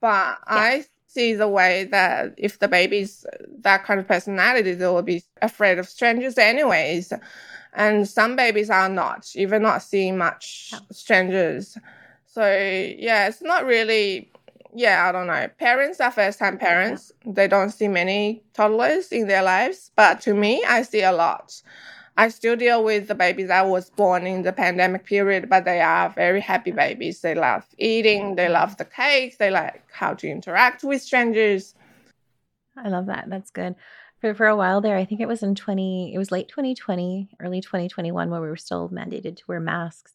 But 0.00 0.38
I 0.46 0.84
see 1.06 1.34
the 1.34 1.48
way 1.48 1.84
that 1.84 2.34
if 2.36 2.58
the 2.58 2.68
baby's 2.68 3.24
that 3.60 3.84
kind 3.84 3.98
of 3.98 4.06
personality, 4.06 4.74
they 4.74 4.86
will 4.86 5.02
be 5.02 5.24
afraid 5.42 5.78
of 5.78 5.88
strangers 5.88 6.38
anyways. 6.38 7.12
And 7.76 8.08
some 8.08 8.34
babies 8.36 8.70
are 8.70 8.88
not, 8.88 9.30
even 9.36 9.62
not 9.62 9.82
seeing 9.82 10.18
much 10.18 10.70
Yeah. 10.72 10.80
strangers. 10.90 11.78
So 12.26 12.42
yeah, 12.42 13.28
it's 13.28 13.42
not 13.42 13.64
really 13.64 14.30
yeah, 14.74 15.08
I 15.08 15.12
don't 15.12 15.26
know. 15.26 15.48
Parents 15.58 16.00
are 16.00 16.10
first 16.10 16.38
time 16.38 16.58
parents. 16.58 17.10
They 17.24 17.48
don't 17.48 17.70
see 17.70 17.88
many 17.88 18.42
toddlers 18.52 19.10
in 19.10 19.26
their 19.26 19.42
lives. 19.42 19.90
But 19.96 20.20
to 20.22 20.34
me, 20.34 20.62
I 20.68 20.82
see 20.82 21.02
a 21.02 21.12
lot. 21.12 21.62
I 22.18 22.28
still 22.28 22.56
deal 22.56 22.82
with 22.84 23.08
the 23.08 23.14
babies 23.14 23.48
that 23.48 23.66
was 23.66 23.90
born 23.90 24.26
in 24.26 24.42
the 24.42 24.52
pandemic 24.52 25.04
period, 25.04 25.48
but 25.48 25.64
they 25.64 25.80
are 25.80 26.10
very 26.10 26.40
happy 26.40 26.72
babies. 26.72 27.20
They 27.20 27.34
love 27.34 27.64
eating, 27.78 28.36
they 28.36 28.48
love 28.48 28.76
the 28.78 28.86
cake, 28.86 29.36
they 29.38 29.50
like 29.50 29.82
how 29.92 30.14
to 30.14 30.28
interact 30.28 30.82
with 30.82 31.02
strangers. 31.02 31.74
I 32.76 32.88
love 32.88 33.06
that. 33.06 33.26
That's 33.28 33.50
good. 33.50 33.74
For 34.20 34.34
for 34.34 34.46
a 34.46 34.56
while 34.56 34.80
there, 34.80 34.96
I 34.96 35.04
think 35.04 35.20
it 35.20 35.28
was 35.28 35.42
in 35.42 35.54
20, 35.54 36.14
it 36.14 36.18
was 36.18 36.30
late 36.32 36.48
2020, 36.48 37.28
early 37.40 37.60
2021 37.60 38.30
where 38.30 38.40
we 38.40 38.48
were 38.48 38.56
still 38.56 38.88
mandated 38.88 39.36
to 39.36 39.44
wear 39.46 39.60
masks. 39.60 40.14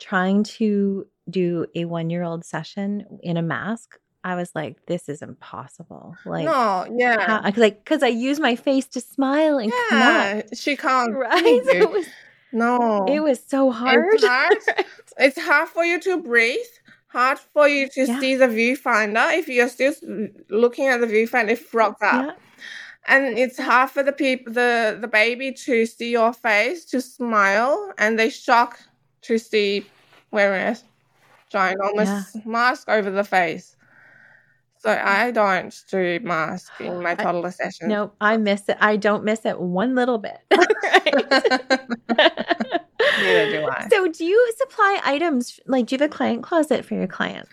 Trying 0.00 0.44
to 0.44 1.06
do 1.30 1.66
a 1.74 1.84
1-year-old 1.84 2.44
session 2.44 3.06
in 3.22 3.36
a 3.36 3.42
mask, 3.42 3.98
I 4.24 4.34
was 4.34 4.50
like 4.54 4.86
this 4.86 5.08
is 5.08 5.20
impossible. 5.22 6.16
Like 6.24 6.46
no, 6.46 6.86
yeah. 6.96 7.42
because 7.44 7.62
I 7.62 7.70
because 7.70 8.02
I 8.02 8.08
use 8.08 8.40
my 8.40 8.56
face 8.56 8.86
to 8.88 9.00
smile 9.00 9.58
and 9.58 9.70
yeah, 9.70 10.30
connect. 10.32 10.56
she 10.56 10.76
can't. 10.76 11.14
Right? 11.16 11.60
So 11.64 11.70
it 11.70 11.90
was 11.92 12.06
no. 12.50 13.04
it 13.06 13.20
was 13.20 13.40
so 13.46 13.70
hard. 13.70 14.06
hard. 14.20 14.58
it's 15.18 15.38
hard 15.40 15.68
for 15.68 15.84
you 15.84 16.00
to 16.00 16.16
breathe 16.22 16.56
hard 17.08 17.38
for 17.38 17.68
you 17.68 17.88
to 17.88 18.06
Yeah. 18.06 18.18
see 18.18 18.34
the 18.34 18.46
viewfinder 18.48 19.38
if 19.38 19.46
you're 19.46 19.68
still 19.68 19.94
looking 20.50 20.88
at 20.88 21.00
the 21.00 21.06
viewfinder 21.06 21.50
it 21.50 21.60
frogs 21.60 22.02
up 22.02 22.24
yeah. 22.26 22.32
And 23.06 23.38
it's 23.38 23.58
hard 23.58 23.90
for 23.90 24.02
the 24.02 24.12
people 24.12 24.52
the 24.52 24.96
the 25.00 25.08
baby 25.08 25.52
to 25.52 25.86
see 25.86 26.10
your 26.12 26.32
face 26.32 26.84
to 26.84 27.00
smile 27.00 27.92
and 27.98 28.18
they 28.18 28.30
shock 28.30 28.78
to 29.22 29.38
see 29.38 29.86
wearing 30.30 30.68
a 30.68 30.76
ginormous 31.52 32.44
mask 32.46 32.88
over 32.88 33.10
the 33.10 33.24
face 33.24 33.76
So 34.78 34.90
I 34.90 35.30
don't 35.30 35.74
do 35.90 36.20
mask 36.20 36.72
in 36.78 37.02
my 37.02 37.14
toddler 37.14 37.50
session. 37.50 37.88
No, 37.88 38.12
I 38.20 38.36
miss 38.36 38.68
it. 38.68 38.76
I 38.80 38.96
don't 38.96 39.24
miss 39.24 39.46
it 39.46 39.58
one 39.58 39.94
little 39.94 40.18
bit. 40.18 40.40
Neither 43.18 43.50
do 43.50 43.66
I. 43.66 43.88
So, 43.90 44.08
do 44.08 44.24
you 44.24 44.52
supply 44.58 45.00
items 45.04 45.58
like 45.66 45.86
do 45.86 45.94
you 45.94 45.98
have 46.00 46.10
a 46.10 46.14
client 46.14 46.42
closet 46.42 46.84
for 46.84 46.94
your 46.94 47.06
clients? 47.06 47.50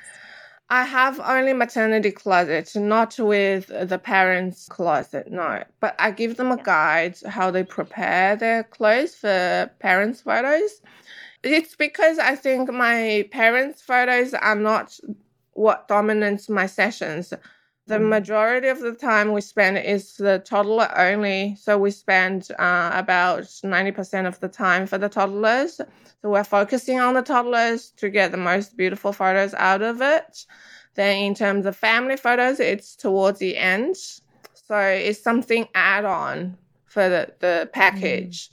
I 0.71 0.85
have 0.85 1.19
only 1.19 1.51
maternity 1.51 2.11
closet, 2.11 2.77
not 2.77 3.19
with 3.19 3.67
the 3.67 3.99
parents' 3.99 4.69
closet, 4.69 5.29
no. 5.29 5.65
But 5.81 5.95
I 5.99 6.11
give 6.11 6.37
them 6.37 6.49
a 6.49 6.63
guide 6.63 7.17
how 7.27 7.51
they 7.51 7.63
prepare 7.63 8.37
their 8.37 8.63
clothes 8.63 9.13
for 9.13 9.69
parents' 9.79 10.21
photos. 10.21 10.81
It's 11.43 11.75
because 11.75 12.19
I 12.19 12.37
think 12.37 12.71
my 12.71 13.27
parents' 13.31 13.81
photos 13.81 14.33
are 14.33 14.55
not 14.55 14.97
what 15.51 15.89
dominates 15.89 16.47
my 16.47 16.67
sessions. 16.67 17.33
The 17.87 17.97
Mm. 17.97 18.09
majority 18.09 18.67
of 18.67 18.79
the 18.79 18.93
time 18.93 19.33
we 19.33 19.41
spend 19.41 19.77
is 19.77 20.15
the 20.17 20.39
toddler 20.39 20.89
only. 20.97 21.57
So 21.59 21.77
we 21.77 21.91
spend 21.91 22.49
uh, 22.59 22.91
about 22.93 23.43
90% 23.63 24.27
of 24.27 24.39
the 24.39 24.47
time 24.47 24.85
for 24.87 24.97
the 24.97 25.09
toddlers. 25.09 25.77
So 26.21 26.29
we're 26.29 26.43
focusing 26.43 26.99
on 26.99 27.15
the 27.15 27.21
toddlers 27.23 27.89
to 27.97 28.09
get 28.09 28.31
the 28.31 28.37
most 28.37 28.77
beautiful 28.77 29.11
photos 29.13 29.53
out 29.55 29.81
of 29.81 30.01
it. 30.01 30.45
Then 30.95 31.23
in 31.23 31.33
terms 31.35 31.65
of 31.65 31.75
family 31.75 32.17
photos, 32.17 32.59
it's 32.59 32.95
towards 32.95 33.39
the 33.39 33.57
end. 33.57 33.95
So 34.53 34.77
it's 34.77 35.21
something 35.21 35.67
add 35.73 36.05
on 36.05 36.57
for 36.85 37.09
the, 37.09 37.33
the 37.39 37.69
package. 37.73 38.49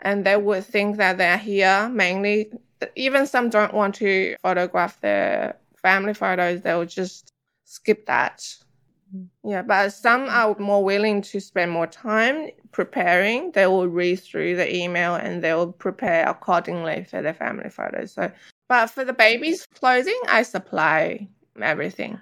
And 0.00 0.24
they 0.24 0.36
would 0.36 0.64
think 0.64 0.96
that 0.96 1.18
they're 1.18 1.36
here 1.36 1.88
mainly. 1.90 2.50
Even 2.96 3.26
some 3.26 3.50
don't 3.50 3.74
want 3.74 3.96
to 3.96 4.36
photograph 4.42 5.00
their 5.00 5.56
family 5.76 6.14
photos, 6.14 6.62
they'll 6.62 6.86
just 6.86 7.32
skip 7.64 8.06
that. 8.06 8.42
Yeah, 9.44 9.62
but 9.62 9.90
some 9.90 10.28
are 10.28 10.54
more 10.58 10.84
willing 10.84 11.22
to 11.22 11.40
spend 11.40 11.70
more 11.70 11.86
time 11.86 12.50
preparing. 12.72 13.52
They 13.52 13.66
will 13.66 13.88
read 13.88 14.16
through 14.16 14.56
the 14.56 14.74
email 14.74 15.14
and 15.14 15.42
they 15.42 15.54
will 15.54 15.72
prepare 15.72 16.28
accordingly 16.28 17.04
for 17.04 17.22
their 17.22 17.34
family 17.34 17.70
photos. 17.70 18.12
So, 18.12 18.30
but 18.68 18.88
for 18.88 19.04
the 19.04 19.12
baby's 19.12 19.66
clothing, 19.74 20.20
I 20.28 20.42
supply 20.42 21.28
everything. 21.60 22.18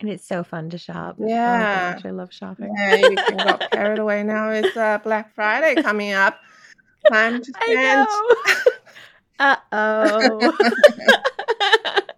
And 0.00 0.10
it's 0.10 0.26
so 0.26 0.42
fun 0.42 0.70
to 0.70 0.78
shop. 0.78 1.16
Oh 1.20 1.26
Yeah. 1.26 1.92
gosh, 1.94 2.04
I 2.04 2.10
love 2.10 2.32
shopping. 2.32 2.74
Yeah, 2.76 2.96
you 2.96 3.18
can 3.28 3.42
got 3.42 3.70
carried 3.70 3.98
away 3.98 4.22
now. 4.22 4.50
It's 4.50 4.76
uh, 4.76 4.98
Black 5.02 5.34
Friday 5.34 5.80
coming 5.82 6.12
up. 6.12 6.38
Time 7.10 7.42
to 7.42 7.44
spend. 7.44 7.62
I 7.78 7.96
know. 7.96 8.34
Uh 9.40 9.56
oh. 9.72 10.52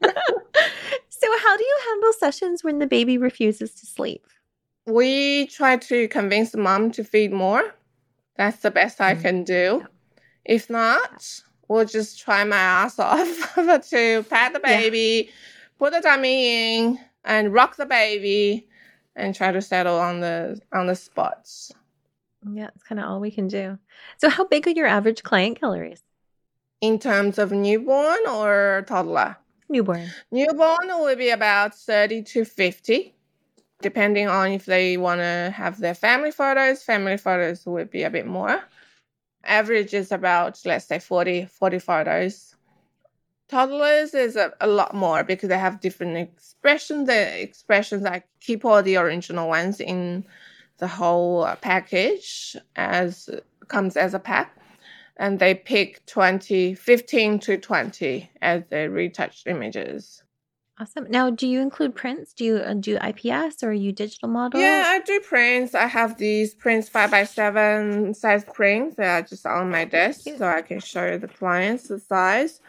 so, 1.23 1.39
how 1.39 1.57
do 1.57 1.65
you 1.65 1.79
handle 1.89 2.13
sessions 2.13 2.65
when 2.65 2.79
the 2.79 2.87
baby 2.87 3.17
refuses 3.19 3.73
to 3.75 3.87
sleep? 3.87 4.27
We 4.87 5.47
try 5.47 5.77
to 5.77 6.09
convince 6.09 6.55
mom 6.57 6.91
to 6.93 7.05
feed 7.05 7.33
more. 7.33 7.75
That's 8.37 8.59
the 8.59 8.71
best 8.71 9.01
I 9.01 9.15
Mm. 9.15 9.21
can 9.23 9.45
do. 9.45 9.87
If 10.45 10.69
not, 10.69 11.43
we'll 11.69 11.85
just 11.85 12.19
try 12.19 12.43
my 12.45 12.57
ass 12.57 12.99
off 12.99 13.55
to 13.91 14.25
pat 14.29 14.53
the 14.53 14.61
Yeah. 14.65 14.81
baby, 14.81 15.31
put 15.79 15.93
the 15.93 16.01
dummy 16.01 16.77
in, 16.79 16.99
and 17.25 17.53
rock 17.53 17.77
the 17.77 17.87
baby, 17.87 18.69
and 19.15 19.35
try 19.35 19.53
to 19.53 19.63
settle 19.63 19.99
on 19.99 20.21
the 20.21 20.61
on 20.73 20.87
the 20.89 20.97
spots. 20.97 21.71
Yeah, 22.53 22.71
it's 22.75 22.83
kind 22.83 22.99
of 22.99 23.07
all 23.07 23.21
we 23.21 23.31
can 23.31 23.47
do. 23.47 23.79
So, 24.17 24.29
how 24.29 24.45
big 24.45 24.67
are 24.67 24.71
your 24.73 24.87
average 24.89 25.23
client 25.23 25.61
galleries? 25.61 26.03
In 26.81 26.99
terms 26.99 27.39
of 27.39 27.53
newborn 27.53 28.19
or 28.29 28.83
toddler, 28.89 29.37
Newborn. 29.73 30.11
newborn 30.31 30.89
will 30.89 31.17
be 31.17 31.31
about 31.31 31.75
thirty 31.75 32.23
to 32.23 32.45
fifty. 32.45 33.15
Depending 33.81 34.29
on 34.29 34.53
if 34.53 34.67
they 34.67 34.97
want 34.97 35.21
to 35.21 35.53
have 35.57 35.81
their 35.81 35.95
family 35.95 36.31
photos, 36.31 36.85
family 36.85 37.17
photos 37.17 37.67
would 37.67 37.91
be 37.91 38.05
a 38.05 38.11
bit 38.11 38.27
more. 38.27 38.63
average 39.45 39.95
is 39.95 40.13
about 40.13 40.61
let's 40.65 40.87
say 40.87 40.99
40 40.99 41.47
40 41.47 41.79
photos 41.79 42.55
toddlers 43.49 44.15
is 44.15 44.37
a, 44.37 44.53
a 44.61 44.67
lot 44.67 44.95
more 44.95 45.25
because 45.25 45.49
they 45.49 45.59
have 45.59 45.81
different 45.81 46.17
expressions 46.17 47.07
the 47.07 47.43
expressions 47.43 48.05
i 48.05 48.23
keep 48.41 48.65
all 48.65 48.83
the 48.83 48.97
original 48.97 49.49
ones 49.49 49.81
in 49.81 50.25
the 50.79 50.87
whole 50.87 51.47
package 51.61 52.57
as 52.77 53.29
comes 53.69 53.97
as 53.97 54.15
a 54.15 54.19
pack 54.19 54.57
and 55.17 55.39
they 55.39 55.55
pick 55.55 56.05
20 56.07 56.75
15 56.75 57.39
to 57.41 57.59
20 57.59 58.31
as 58.41 58.63
the 58.71 58.89
retouched 58.91 59.47
images 59.47 60.23
Awesome. 60.83 61.07
Now, 61.11 61.31
do 61.31 61.47
you 61.47 61.61
include 61.61 61.95
prints? 61.95 62.33
Do 62.33 62.45
you 62.45 62.57
uh, 62.57 62.75
do 62.75 62.97
IPS 62.97 63.63
or 63.63 63.69
are 63.69 63.73
you 63.73 63.93
digital 63.93 64.29
models? 64.29 64.63
Yeah, 64.63 64.85
I 64.87 65.01
do 65.01 65.21
prints. 65.21 65.75
I 65.75 65.87
have 65.87 66.17
these 66.17 66.55
prints 66.55 66.89
five 66.89 67.11
by 67.11 67.25
seven 67.25 68.15
size 68.15 68.45
prints 68.45 68.97
that 68.97 69.07
are 69.07 69.23
just 69.29 69.45
on 69.47 69.71
my 69.71 69.85
desk, 69.85 70.23
so 70.37 70.47
I 70.47 70.63
can 70.63 70.81
show 70.81 71.19
the 71.19 71.29
clients 71.29 71.89
the 71.89 72.01
size. 72.01 72.61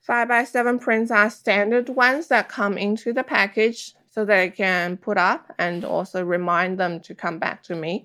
Five 0.00 0.28
by 0.28 0.44
seven 0.44 0.78
prints 0.78 1.10
are 1.10 1.30
standard 1.30 1.88
ones 1.88 2.26
that 2.28 2.48
come 2.48 2.76
into 2.76 3.12
the 3.12 3.24
package, 3.24 3.94
so 4.10 4.24
they 4.24 4.50
can 4.50 4.96
put 4.96 5.16
up 5.16 5.50
and 5.58 5.84
also 5.84 6.24
remind 6.24 6.78
them 6.78 7.00
to 7.00 7.14
come 7.14 7.38
back 7.38 7.62
to 7.62 7.76
me. 7.76 8.04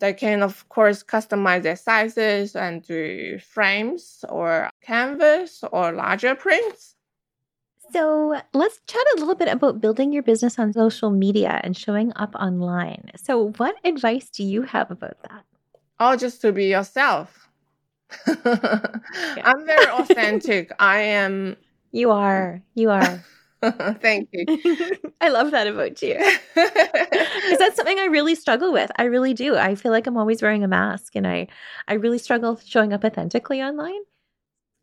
They 0.00 0.14
can, 0.14 0.42
of 0.42 0.68
course, 0.68 1.02
customize 1.02 1.62
their 1.62 1.76
sizes 1.76 2.56
and 2.56 2.82
do 2.82 3.38
frames 3.38 4.24
or 4.28 4.70
canvas 4.82 5.62
or 5.70 5.92
larger 5.92 6.34
prints. 6.34 6.96
So 7.92 8.40
let's 8.54 8.80
chat 8.86 9.02
a 9.14 9.18
little 9.18 9.34
bit 9.34 9.48
about 9.48 9.80
building 9.80 10.12
your 10.12 10.22
business 10.22 10.58
on 10.58 10.72
social 10.72 11.10
media 11.10 11.60
and 11.62 11.76
showing 11.76 12.12
up 12.16 12.34
online. 12.34 13.10
So, 13.16 13.52
what 13.56 13.76
advice 13.84 14.30
do 14.30 14.44
you 14.44 14.62
have 14.62 14.90
about 14.90 15.20
that? 15.28 15.44
Oh, 15.98 16.16
just 16.16 16.40
to 16.42 16.52
be 16.52 16.66
yourself. 16.66 17.48
I'm 18.26 19.66
very 19.66 19.86
authentic. 20.00 20.72
I 20.78 21.00
am. 21.00 21.56
You 21.92 22.10
are. 22.12 22.62
You 22.74 22.90
are. 22.90 23.24
Thank 24.00 24.28
you. 24.32 24.46
I 25.20 25.28
love 25.28 25.50
that 25.50 25.66
about 25.66 26.00
you. 26.02 26.14
Because 26.54 27.58
that's 27.58 27.76
something 27.76 27.98
I 27.98 28.06
really 28.06 28.34
struggle 28.34 28.72
with. 28.72 28.90
I 28.96 29.04
really 29.04 29.34
do. 29.34 29.56
I 29.56 29.74
feel 29.74 29.92
like 29.92 30.06
I'm 30.06 30.16
always 30.16 30.40
wearing 30.42 30.64
a 30.64 30.68
mask 30.68 31.14
and 31.16 31.26
I 31.26 31.48
I 31.88 31.94
really 31.94 32.18
struggle 32.18 32.58
showing 32.64 32.92
up 32.92 33.04
authentically 33.04 33.60
online. 33.62 34.00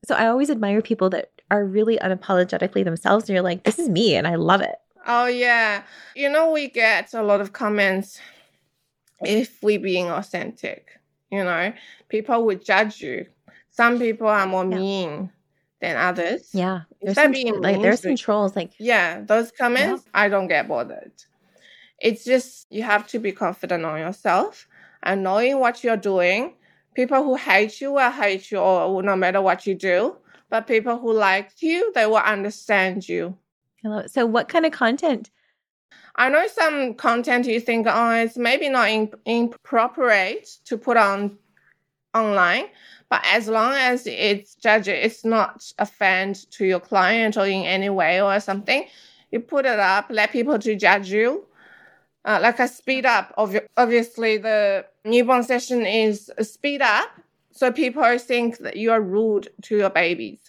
So 0.08 0.16
I 0.16 0.28
always 0.28 0.50
admire 0.50 0.82
people 0.82 1.10
that 1.10 1.32
are 1.50 1.66
really 1.66 1.98
unapologetically 1.98 2.84
themselves 2.84 3.24
and 3.28 3.34
you're 3.34 3.42
like, 3.44 3.64
this 3.64 3.80
is 3.80 3.90
me 3.90 4.16
and 4.16 4.28
I 4.28 4.36
love 4.36 4.62
it. 4.62 4.76
oh 5.08 5.26
yeah, 5.26 5.84
you 6.16 6.30
know 6.30 6.52
we 6.52 6.68
get 6.70 7.14
a 7.14 7.24
lot 7.24 7.42
of 7.42 7.54
comments 7.54 8.20
if 9.22 9.62
we 9.64 9.78
being 9.78 10.10
authentic. 10.10 10.92
You 11.32 11.44
know, 11.44 11.74
people 12.10 12.46
would 12.46 12.64
judge 12.64 13.02
you. 13.02 13.26
Some 13.70 14.00
people 14.00 14.28
are 14.28 14.46
more 14.48 14.64
Yeah. 14.64 14.78
mean 14.78 15.32
than 15.82 15.96
others. 15.96 16.50
Yeah. 16.54 16.82
There's 17.02 17.16
some 17.16 17.32
being 17.32 17.62
like 17.62 17.82
there's 17.82 18.02
some 18.02 18.16
trolls 18.16 18.56
like 18.56 18.72
Yeah, 18.80 19.22
those 19.22 19.52
comments, 19.52 20.06
I 20.14 20.30
don't 20.30 20.48
get 20.48 20.68
bothered. 20.68 21.12
It's 22.00 22.24
just 22.24 22.68
you 22.70 22.84
have 22.84 23.08
to 23.08 23.20
be 23.20 23.32
confident 23.32 23.86
on 23.86 24.00
yourself 24.00 24.68
and 25.04 25.24
knowing 25.24 25.60
what 25.60 25.84
you're 25.84 25.98
doing. 25.98 26.54
People 26.96 27.24
who 27.24 27.36
hate 27.36 27.80
you 27.80 27.92
will 27.92 28.12
hate 28.12 28.52
you 28.52 28.58
or 28.58 29.04
no 29.04 29.16
matter 29.16 29.42
what 29.42 29.68
you 29.68 29.76
do. 29.76 30.18
But 30.50 30.66
people 30.66 30.98
who 30.98 31.14
like 31.14 31.52
you, 31.62 31.92
they 31.94 32.06
will 32.06 32.16
understand 32.18 33.08
you. 33.08 33.38
hello. 33.84 34.06
So 34.08 34.26
what 34.26 34.48
kind 34.48 34.66
of 34.66 34.72
content? 34.72 35.30
I 36.16 36.30
know 36.30 36.48
some 36.48 36.96
content 36.96 37.46
you 37.46 37.60
think, 37.60 37.86
oh, 37.88 38.12
it's 38.12 38.38
maybe 38.38 38.70
not 38.70 38.90
in, 38.90 39.12
inappropriate 39.26 40.50
to 40.66 40.78
put 40.78 40.98
on 40.98 41.38
online, 42.16 42.66
but 43.10 43.22
as 43.26 43.48
long 43.48 43.74
as 43.74 44.06
it's 44.06 44.56
judge, 44.56 44.88
it's 44.88 45.24
not 45.24 45.72
offend 45.80 46.50
to 46.52 46.66
your 46.66 46.80
client 46.80 47.38
or 47.38 47.46
in 47.46 47.64
any 47.64 47.90
way 47.90 48.22
or 48.22 48.40
something, 48.40 48.86
you 49.32 49.40
put 49.40 49.66
it 49.66 49.80
up, 49.80 50.08
let 50.10 50.32
people 50.32 50.60
to 50.60 50.76
judge 50.76 51.10
you. 51.10 51.46
Uh, 52.26 52.40
like 52.42 52.60
a 52.60 52.68
speed 52.68 53.06
up, 53.06 53.34
obvi- 53.38 53.66
obviously 53.78 54.38
the 54.38 54.86
newborn 55.06 55.44
session 55.44 55.86
is 55.86 56.30
a 56.38 56.44
speed 56.44 56.82
up, 56.82 57.10
so 57.52 57.72
people 57.72 58.04
think 58.20 58.58
that 58.58 58.76
you 58.76 58.92
are 58.92 59.00
rude 59.02 59.48
to 59.62 59.78
your 59.78 59.90
babies. 59.90 60.40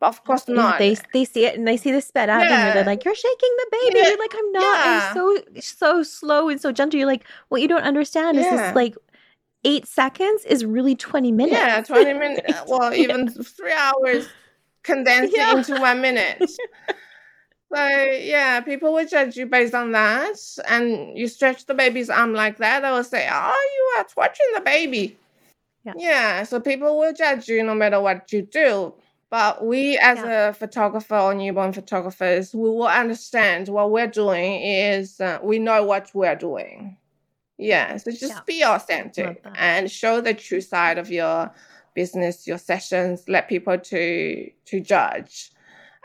But 0.00 0.08
of 0.08 0.24
course 0.24 0.44
Yeah, 0.46 0.54
not. 0.54 0.78
they 0.78 0.98
they 1.14 1.24
see 1.24 1.46
it 1.46 1.56
and 1.56 1.66
they 1.66 1.78
see 1.78 1.92
the 1.92 2.02
sped 2.02 2.28
up 2.28 2.42
and 2.42 2.76
they're 2.76 2.84
like, 2.84 3.04
You're 3.06 3.14
shaking 3.14 3.54
the 3.56 3.66
baby. 3.72 3.98
Yeah. 4.00 4.08
You're 4.08 4.18
like, 4.18 4.34
I'm 4.36 4.52
not. 4.52 4.62
Yeah. 4.62 5.08
I'm 5.08 5.14
so 5.14 5.38
so 5.60 6.02
slow 6.02 6.48
and 6.50 6.60
so 6.60 6.72
gentle. 6.72 6.98
You're 6.98 7.06
like, 7.06 7.24
what 7.48 7.62
you 7.62 7.68
don't 7.68 7.84
understand 7.84 8.36
is 8.38 8.44
this 8.44 8.74
like 8.74 8.94
eight 9.64 9.86
seconds 9.86 10.44
is 10.44 10.64
really 10.64 10.94
20 10.94 11.32
minutes. 11.32 11.56
Yeah, 11.56 11.82
20 11.82 12.12
minutes. 12.18 12.62
Well, 12.66 12.92
even 12.94 13.28
three 13.28 13.72
hours 13.72 14.28
condensed 14.82 15.34
Yeah. 15.36 15.56
into 15.56 15.80
one 15.80 16.00
minute. 16.00 16.42
So, 17.74 17.84
yeah, 17.84 18.60
people 18.60 18.92
will 18.92 19.04
judge 19.06 19.36
you 19.36 19.46
based 19.46 19.74
on 19.74 19.90
that. 19.92 20.36
And 20.68 21.18
you 21.18 21.26
stretch 21.26 21.66
the 21.66 21.74
baby's 21.74 22.08
arm 22.08 22.32
like 22.32 22.58
that, 22.58 22.82
they 22.82 22.90
will 22.92 23.02
say, 23.02 23.28
Oh, 23.28 23.70
you 23.74 24.00
are 24.00 24.04
touching 24.04 24.46
the 24.54 24.60
baby. 24.60 25.18
Yeah. 25.84 25.92
Yeah, 25.96 26.42
so 26.44 26.60
people 26.60 26.96
will 26.98 27.12
judge 27.12 27.48
you 27.48 27.64
no 27.64 27.74
matter 27.74 28.00
what 28.00 28.32
you 28.32 28.42
do. 28.42 28.94
But 29.28 29.66
we, 29.66 29.98
as 29.98 30.18
yeah. 30.18 30.50
a 30.50 30.52
photographer 30.52 31.16
or 31.16 31.34
newborn 31.34 31.72
photographers, 31.72 32.54
we 32.54 32.68
will 32.70 32.86
understand 32.86 33.68
what 33.68 33.90
we're 33.90 34.06
doing 34.06 34.62
is 34.62 35.20
uh, 35.20 35.40
we 35.42 35.58
know 35.58 35.82
what 35.82 36.12
we're 36.14 36.36
doing. 36.36 36.96
Yeah, 37.58 37.96
so 37.98 38.10
just 38.10 38.24
yeah. 38.24 38.40
be 38.46 38.64
authentic 38.64 39.44
and 39.54 39.90
show 39.90 40.20
the 40.20 40.34
true 40.34 40.60
side 40.60 40.98
of 40.98 41.10
your 41.10 41.52
business, 41.94 42.46
your 42.46 42.58
sessions. 42.58 43.24
Let 43.28 43.48
people 43.48 43.78
to 43.78 44.50
to 44.66 44.80
judge. 44.80 45.50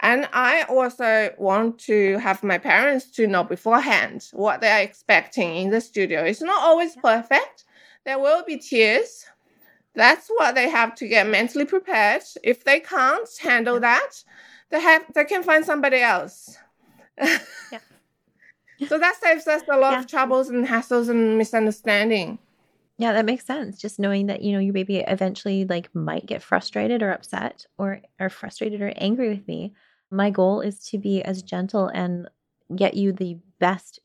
And 0.01 0.29
I 0.31 0.63
also 0.63 1.33
want 1.37 1.77
to 1.79 2.17
have 2.19 2.41
my 2.41 2.57
parents 2.57 3.05
to 3.11 3.27
know 3.27 3.43
beforehand 3.43 4.29
what 4.31 4.61
they 4.61 4.71
are 4.71 4.79
expecting 4.79 5.55
in 5.57 5.71
the 5.71 5.81
studio. 5.81 6.23
It's 6.23 6.41
not 6.41 6.61
always 6.61 6.95
perfect. 6.95 7.65
There 8.05 8.17
will 8.17 8.43
be 8.45 8.57
tears 8.57 9.25
that's 9.95 10.27
what 10.29 10.55
they 10.55 10.69
have 10.69 10.95
to 10.95 11.07
get 11.07 11.27
mentally 11.27 11.65
prepared. 11.65 12.23
If 12.43 12.63
they 12.63 12.79
can't 12.79 13.27
handle 13.41 13.79
that, 13.79 14.11
they 14.69 14.79
have 14.79 15.03
they 15.13 15.25
can 15.25 15.43
find 15.43 15.65
somebody 15.65 15.99
else. 15.99 16.57
yeah. 17.21 17.39
so 18.87 18.97
that 18.97 19.15
saves 19.21 19.47
us 19.47 19.63
a 19.69 19.77
lot 19.77 19.93
yeah. 19.93 19.99
of 19.99 20.07
troubles 20.07 20.49
and 20.49 20.67
hassles 20.67 21.09
and 21.09 21.37
misunderstanding. 21.37 22.39
Yeah, 22.97 23.13
that 23.13 23.25
makes 23.25 23.45
sense. 23.45 23.79
Just 23.79 23.97
knowing 23.97 24.27
that, 24.27 24.41
you 24.41 24.51
know, 24.51 24.59
your 24.59 24.73
baby 24.73 24.97
eventually 24.97 25.65
like 25.65 25.93
might 25.95 26.25
get 26.25 26.43
frustrated 26.43 27.01
or 27.01 27.11
upset 27.11 27.65
or 27.77 28.01
are 28.19 28.29
frustrated 28.29 28.81
or 28.81 28.91
angry 28.97 29.29
with 29.29 29.47
me. 29.47 29.73
My 30.11 30.29
goal 30.29 30.59
is 30.59 30.79
to 30.89 30.97
be 30.97 31.21
as 31.21 31.41
gentle 31.41 31.87
and 31.87 32.27
get 32.75 32.95
you 32.95 33.13
the 33.13 33.37
best 33.59 33.99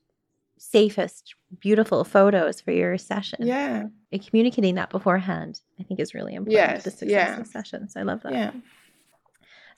safest, 0.59 1.35
beautiful 1.59 2.05
photos 2.05 2.61
for 2.61 2.71
your 2.71 2.97
session. 2.97 3.47
Yeah. 3.47 3.87
And 4.13 4.27
communicating 4.27 4.77
that 4.77 4.91
beforehand, 4.91 5.61
I 5.81 5.83
think 5.83 5.99
is 5.99 6.15
really 6.15 6.35
important 6.35 6.55
yes, 6.55 6.85
to 6.85 6.91
the 6.91 6.97
success 6.97 7.11
yeah. 7.11 7.41
of 7.41 7.47
sessions. 7.49 7.95
I 7.97 8.03
love 8.03 8.23
that. 8.23 8.33
Yeah. 8.33 8.53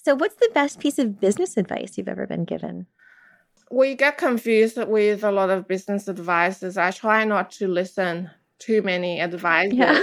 So 0.04 0.14
what's 0.14 0.36
the 0.36 0.50
best 0.54 0.78
piece 0.78 0.98
of 0.98 1.20
business 1.20 1.56
advice 1.56 1.96
you've 1.96 2.08
ever 2.08 2.26
been 2.26 2.44
given? 2.44 2.86
We 3.70 3.94
get 3.94 4.18
confused 4.18 4.78
with 4.78 5.24
a 5.24 5.32
lot 5.32 5.50
of 5.50 5.66
business 5.66 6.08
advices. 6.08 6.76
I 6.76 6.90
try 6.92 7.24
not 7.24 7.50
to 7.52 7.66
listen 7.68 8.30
too 8.58 8.82
many 8.82 9.20
advices. 9.20 9.74
Yeah. 9.74 10.02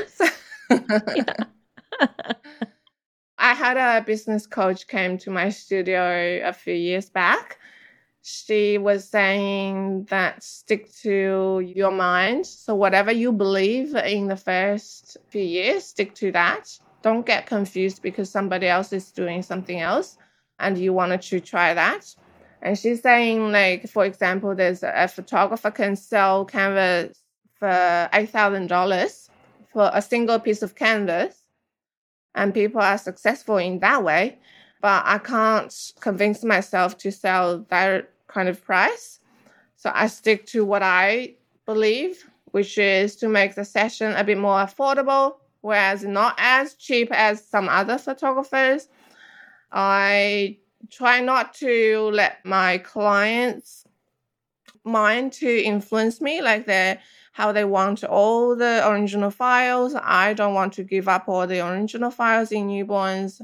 I 3.38 3.54
had 3.54 3.78
a 3.78 4.04
business 4.04 4.48
coach 4.48 4.88
came 4.88 5.18
to 5.20 5.30
my 5.30 5.50
studio 5.50 6.42
a 6.44 6.54
few 6.54 6.74
years 6.74 7.10
back 7.10 7.58
she 8.24 8.78
was 8.78 9.08
saying 9.08 10.06
that 10.06 10.42
stick 10.42 10.92
to 11.02 11.60
your 11.76 11.92
mind. 11.92 12.48
So, 12.48 12.74
whatever 12.74 13.12
you 13.12 13.34
believe 13.34 13.94
in 13.96 14.28
the 14.28 14.38
first 14.38 15.18
few 15.28 15.44
years, 15.44 15.84
stick 15.84 16.16
to 16.16 16.32
that. 16.32 16.80
Don't 17.02 17.26
get 17.26 17.46
confused 17.46 18.02
because 18.02 18.30
somebody 18.30 18.68
else 18.68 18.94
is 18.94 19.12
doing 19.12 19.44
something 19.44 19.80
else 19.82 20.18
and 20.58 20.78
you 20.78 20.94
wanted 20.94 21.22
to 21.24 21.42
try 21.42 21.74
that. 21.74 22.16
And 22.64 22.80
she's 22.80 23.02
saying, 23.02 23.52
like, 23.52 23.90
for 23.90 24.06
example, 24.06 24.56
there's 24.56 24.84
a 24.84 25.10
photographer 25.10 25.70
can 25.70 25.98
sell 25.98 26.46
canvas 26.46 27.20
for 27.60 27.68
$8,000 27.68 29.30
for 29.74 29.92
a 29.94 30.02
single 30.02 30.40
piece 30.40 30.62
of 30.62 30.74
canvas, 30.74 31.36
and 32.36 32.54
people 32.54 32.80
are 32.80 32.98
successful 32.98 33.58
in 33.58 33.80
that 33.80 34.04
way. 34.04 34.40
But 34.82 35.04
I 35.06 35.18
can't 35.18 35.74
convince 36.00 36.44
myself 36.44 36.98
to 37.00 37.12
sell 37.12 37.66
that 37.70 38.10
kind 38.28 38.48
of 38.48 38.64
price. 38.64 39.20
So 39.76 39.92
I 39.94 40.08
stick 40.08 40.46
to 40.48 40.64
what 40.64 40.84
I 40.84 41.36
believe, 41.66 42.30
which 42.52 42.78
is 42.78 43.18
to 43.18 43.28
make 43.28 43.56
the 43.56 43.66
session 43.66 44.14
a 44.14 44.24
bit 44.24 44.38
more 44.38 44.60
affordable, 44.60 45.36
whereas 45.60 46.06
not 46.06 46.36
as 46.38 46.76
cheap 46.76 47.10
as 47.12 47.46
some 47.46 47.68
other 47.68 47.98
photographers. 47.98 48.88
I 49.72 50.60
try 50.90 51.20
not 51.22 51.54
to 51.56 52.10
let 52.14 52.44
my 52.46 52.78
clients 52.80 53.86
mind 54.84 55.32
to 55.34 55.64
influence 55.64 56.20
me 56.20 56.42
like 56.42 56.66
they 56.66 57.00
how 57.34 57.52
they 57.52 57.66
want 57.66 58.04
all 58.04 58.56
the 58.56 58.88
original 58.88 59.32
files. 59.32 59.96
I 59.96 60.34
don't 60.34 60.54
want 60.54 60.74
to 60.74 60.84
give 60.84 61.08
up 61.08 61.28
all 61.28 61.48
the 61.48 61.68
original 61.68 62.12
files 62.12 62.52
in 62.52 62.68
newborns. 62.68 63.42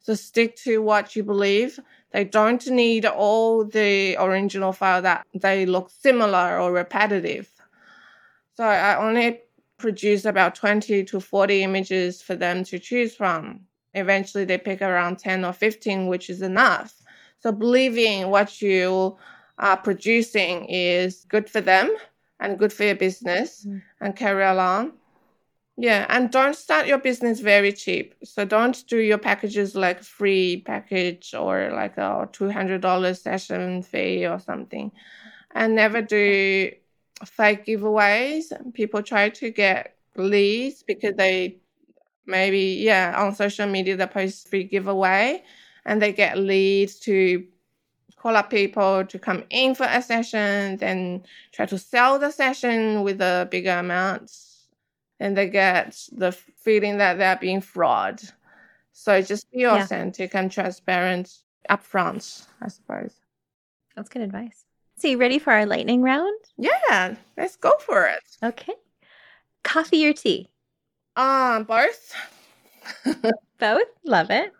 So 0.00 0.14
stick 0.14 0.56
to 0.56 0.82
what 0.82 1.16
you 1.16 1.22
believe. 1.22 1.80
They 2.12 2.24
don't 2.24 2.66
need 2.66 3.06
all 3.06 3.64
the 3.64 4.16
original 4.18 4.72
file 4.72 5.00
that 5.02 5.26
they 5.34 5.64
look 5.64 5.90
similar 5.90 6.58
or 6.58 6.72
repetitive. 6.72 7.48
So 8.54 8.64
I 8.64 8.96
only 8.96 9.40
produce 9.78 10.26
about 10.26 10.54
20 10.54 11.04
to 11.04 11.20
40 11.20 11.62
images 11.62 12.20
for 12.20 12.36
them 12.36 12.62
to 12.64 12.78
choose 12.78 13.14
from. 13.14 13.60
Eventually 13.94 14.44
they 14.44 14.58
pick 14.58 14.82
around 14.82 15.18
10 15.18 15.44
or 15.44 15.52
15, 15.52 16.06
which 16.06 16.30
is 16.30 16.42
enough. 16.42 16.94
So 17.40 17.52
believing 17.52 18.28
what 18.28 18.60
you 18.62 19.16
are 19.58 19.76
producing 19.76 20.66
is 20.66 21.24
good 21.28 21.48
for 21.48 21.60
them 21.60 21.94
and 22.38 22.58
good 22.58 22.72
for 22.72 22.84
your 22.84 22.94
business 22.94 23.66
mm. 23.66 23.82
and 24.00 24.16
carry 24.16 24.44
along. 24.44 24.92
Yeah, 25.76 26.04
and 26.10 26.30
don't 26.30 26.54
start 26.54 26.86
your 26.86 26.98
business 26.98 27.40
very 27.40 27.72
cheap. 27.72 28.14
So 28.22 28.44
don't 28.44 28.86
do 28.86 28.98
your 28.98 29.16
packages 29.16 29.74
like 29.74 30.02
free 30.02 30.62
package 30.66 31.32
or 31.34 31.70
like 31.72 31.96
a 31.96 32.28
two 32.32 32.50
hundred 32.50 32.82
dollars 32.82 33.22
session 33.22 33.82
fee 33.82 34.26
or 34.26 34.38
something, 34.38 34.92
and 35.54 35.74
never 35.74 36.02
do 36.02 36.70
fake 37.24 37.64
giveaways. 37.64 38.52
People 38.74 39.02
try 39.02 39.30
to 39.30 39.50
get 39.50 39.96
leads 40.16 40.82
because 40.82 41.14
they 41.16 41.56
maybe 42.26 42.80
yeah 42.80 43.14
on 43.16 43.34
social 43.34 43.66
media 43.66 43.96
they 43.96 44.06
post 44.06 44.48
free 44.48 44.64
giveaway, 44.64 45.42
and 45.84 46.00
they 46.00 46.12
get 46.12 46.38
leads 46.38 46.98
to 47.00 47.44
call 48.16 48.36
up 48.36 48.50
people 48.50 49.04
to 49.06 49.18
come 49.18 49.44
in 49.48 49.74
for 49.74 49.86
a 49.88 50.02
session, 50.02 50.76
then 50.76 51.22
try 51.52 51.64
to 51.64 51.78
sell 51.78 52.18
the 52.18 52.30
session 52.30 53.02
with 53.02 53.20
a 53.20 53.48
bigger 53.50 53.78
amount 53.78 54.30
and 55.20 55.36
they 55.36 55.48
get 55.48 55.96
the 56.12 56.32
feeling 56.32 56.98
that 56.98 57.18
they're 57.18 57.36
being 57.36 57.60
fraud. 57.60 58.20
So 58.92 59.22
just 59.22 59.50
be 59.52 59.64
authentic 59.64 60.32
yeah. 60.32 60.40
and 60.40 60.50
transparent 60.50 61.38
upfront, 61.70 62.46
I 62.60 62.68
suppose. 62.68 63.14
That's 63.94 64.08
good 64.08 64.22
advice. 64.22 64.64
So 64.96 65.08
you 65.08 65.18
ready 65.18 65.38
for 65.38 65.52
our 65.52 65.66
lightning 65.66 66.02
round? 66.02 66.38
Yeah, 66.58 67.14
let's 67.36 67.56
go 67.56 67.72
for 67.78 68.06
it. 68.06 68.22
Okay. 68.42 68.74
Coffee 69.62 70.06
or 70.06 70.12
tea? 70.12 70.48
Um, 71.16 71.64
both. 71.64 72.14
both? 73.58 73.88
Love 74.04 74.30
it. 74.30 74.52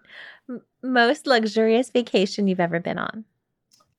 M- 0.48 0.62
most 0.82 1.26
luxurious 1.26 1.90
vacation 1.90 2.48
you've 2.48 2.60
ever 2.60 2.80
been 2.80 2.98
on? 2.98 3.24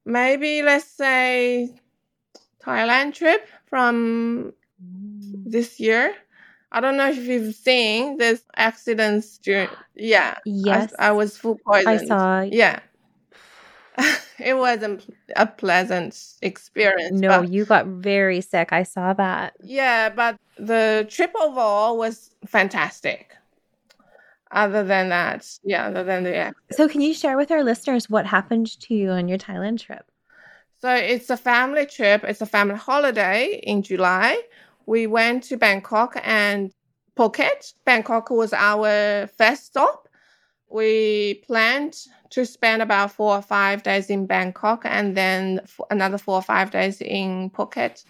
Maybe 0.05 0.61
let's 0.61 0.85
say 0.85 1.73
Thailand 2.63 3.13
trip 3.13 3.47
from 3.67 4.53
this 4.79 5.79
year. 5.79 6.15
I 6.71 6.79
don't 6.79 6.97
know 6.97 7.09
if 7.09 7.17
you've 7.17 7.55
seen 7.55 8.17
this 8.17 8.43
accidents 8.55 9.37
during. 9.39 9.69
Yeah. 9.95 10.35
Yes. 10.45 10.93
I, 10.97 11.09
I 11.09 11.11
was 11.11 11.37
full 11.37 11.57
poison. 11.65 11.87
I 11.87 11.97
saw. 11.97 12.41
Yeah. 12.41 12.79
it 14.39 14.57
wasn't 14.57 15.13
a 15.35 15.45
pleasant 15.45 16.17
experience. 16.41 17.19
No, 17.19 17.41
you 17.41 17.65
got 17.65 17.85
very 17.85 18.41
sick. 18.41 18.71
I 18.71 18.83
saw 18.83 19.13
that. 19.13 19.53
Yeah, 19.63 20.09
but 20.09 20.37
the 20.57 21.07
trip 21.09 21.33
overall 21.39 21.97
was 21.97 22.31
fantastic. 22.45 23.35
Other 24.51 24.83
than 24.83 25.09
that, 25.09 25.47
yeah, 25.63 25.87
other 25.87 26.03
than 26.03 26.23
the 26.23 26.35
accident. 26.35 26.73
So, 26.73 26.89
can 26.89 26.99
you 26.99 27.13
share 27.13 27.37
with 27.37 27.51
our 27.51 27.63
listeners 27.63 28.09
what 28.09 28.25
happened 28.25 28.67
to 28.81 28.93
you 28.93 29.11
on 29.11 29.29
your 29.29 29.37
Thailand 29.37 29.79
trip? 29.79 30.11
So, 30.79 30.93
it's 30.93 31.29
a 31.29 31.37
family 31.37 31.85
trip. 31.85 32.25
It's 32.25 32.41
a 32.41 32.45
family 32.45 32.75
holiday 32.75 33.61
in 33.63 33.81
July 33.81 34.41
we 34.85 35.07
went 35.07 35.43
to 35.43 35.57
Bangkok 35.57 36.17
and 36.23 36.71
Phuket. 37.17 37.73
Bangkok 37.85 38.29
was 38.29 38.53
our 38.53 39.27
first 39.37 39.67
stop. 39.67 40.07
We 40.69 41.43
planned 41.45 41.95
to 42.31 42.45
spend 42.45 42.81
about 42.81 43.11
four 43.11 43.35
or 43.35 43.41
five 43.41 43.83
days 43.83 44.09
in 44.09 44.25
Bangkok 44.25 44.81
and 44.85 45.15
then 45.15 45.61
another 45.89 46.17
four 46.17 46.35
or 46.35 46.41
five 46.41 46.71
days 46.71 47.01
in 47.01 47.49
Phuket. 47.51 48.03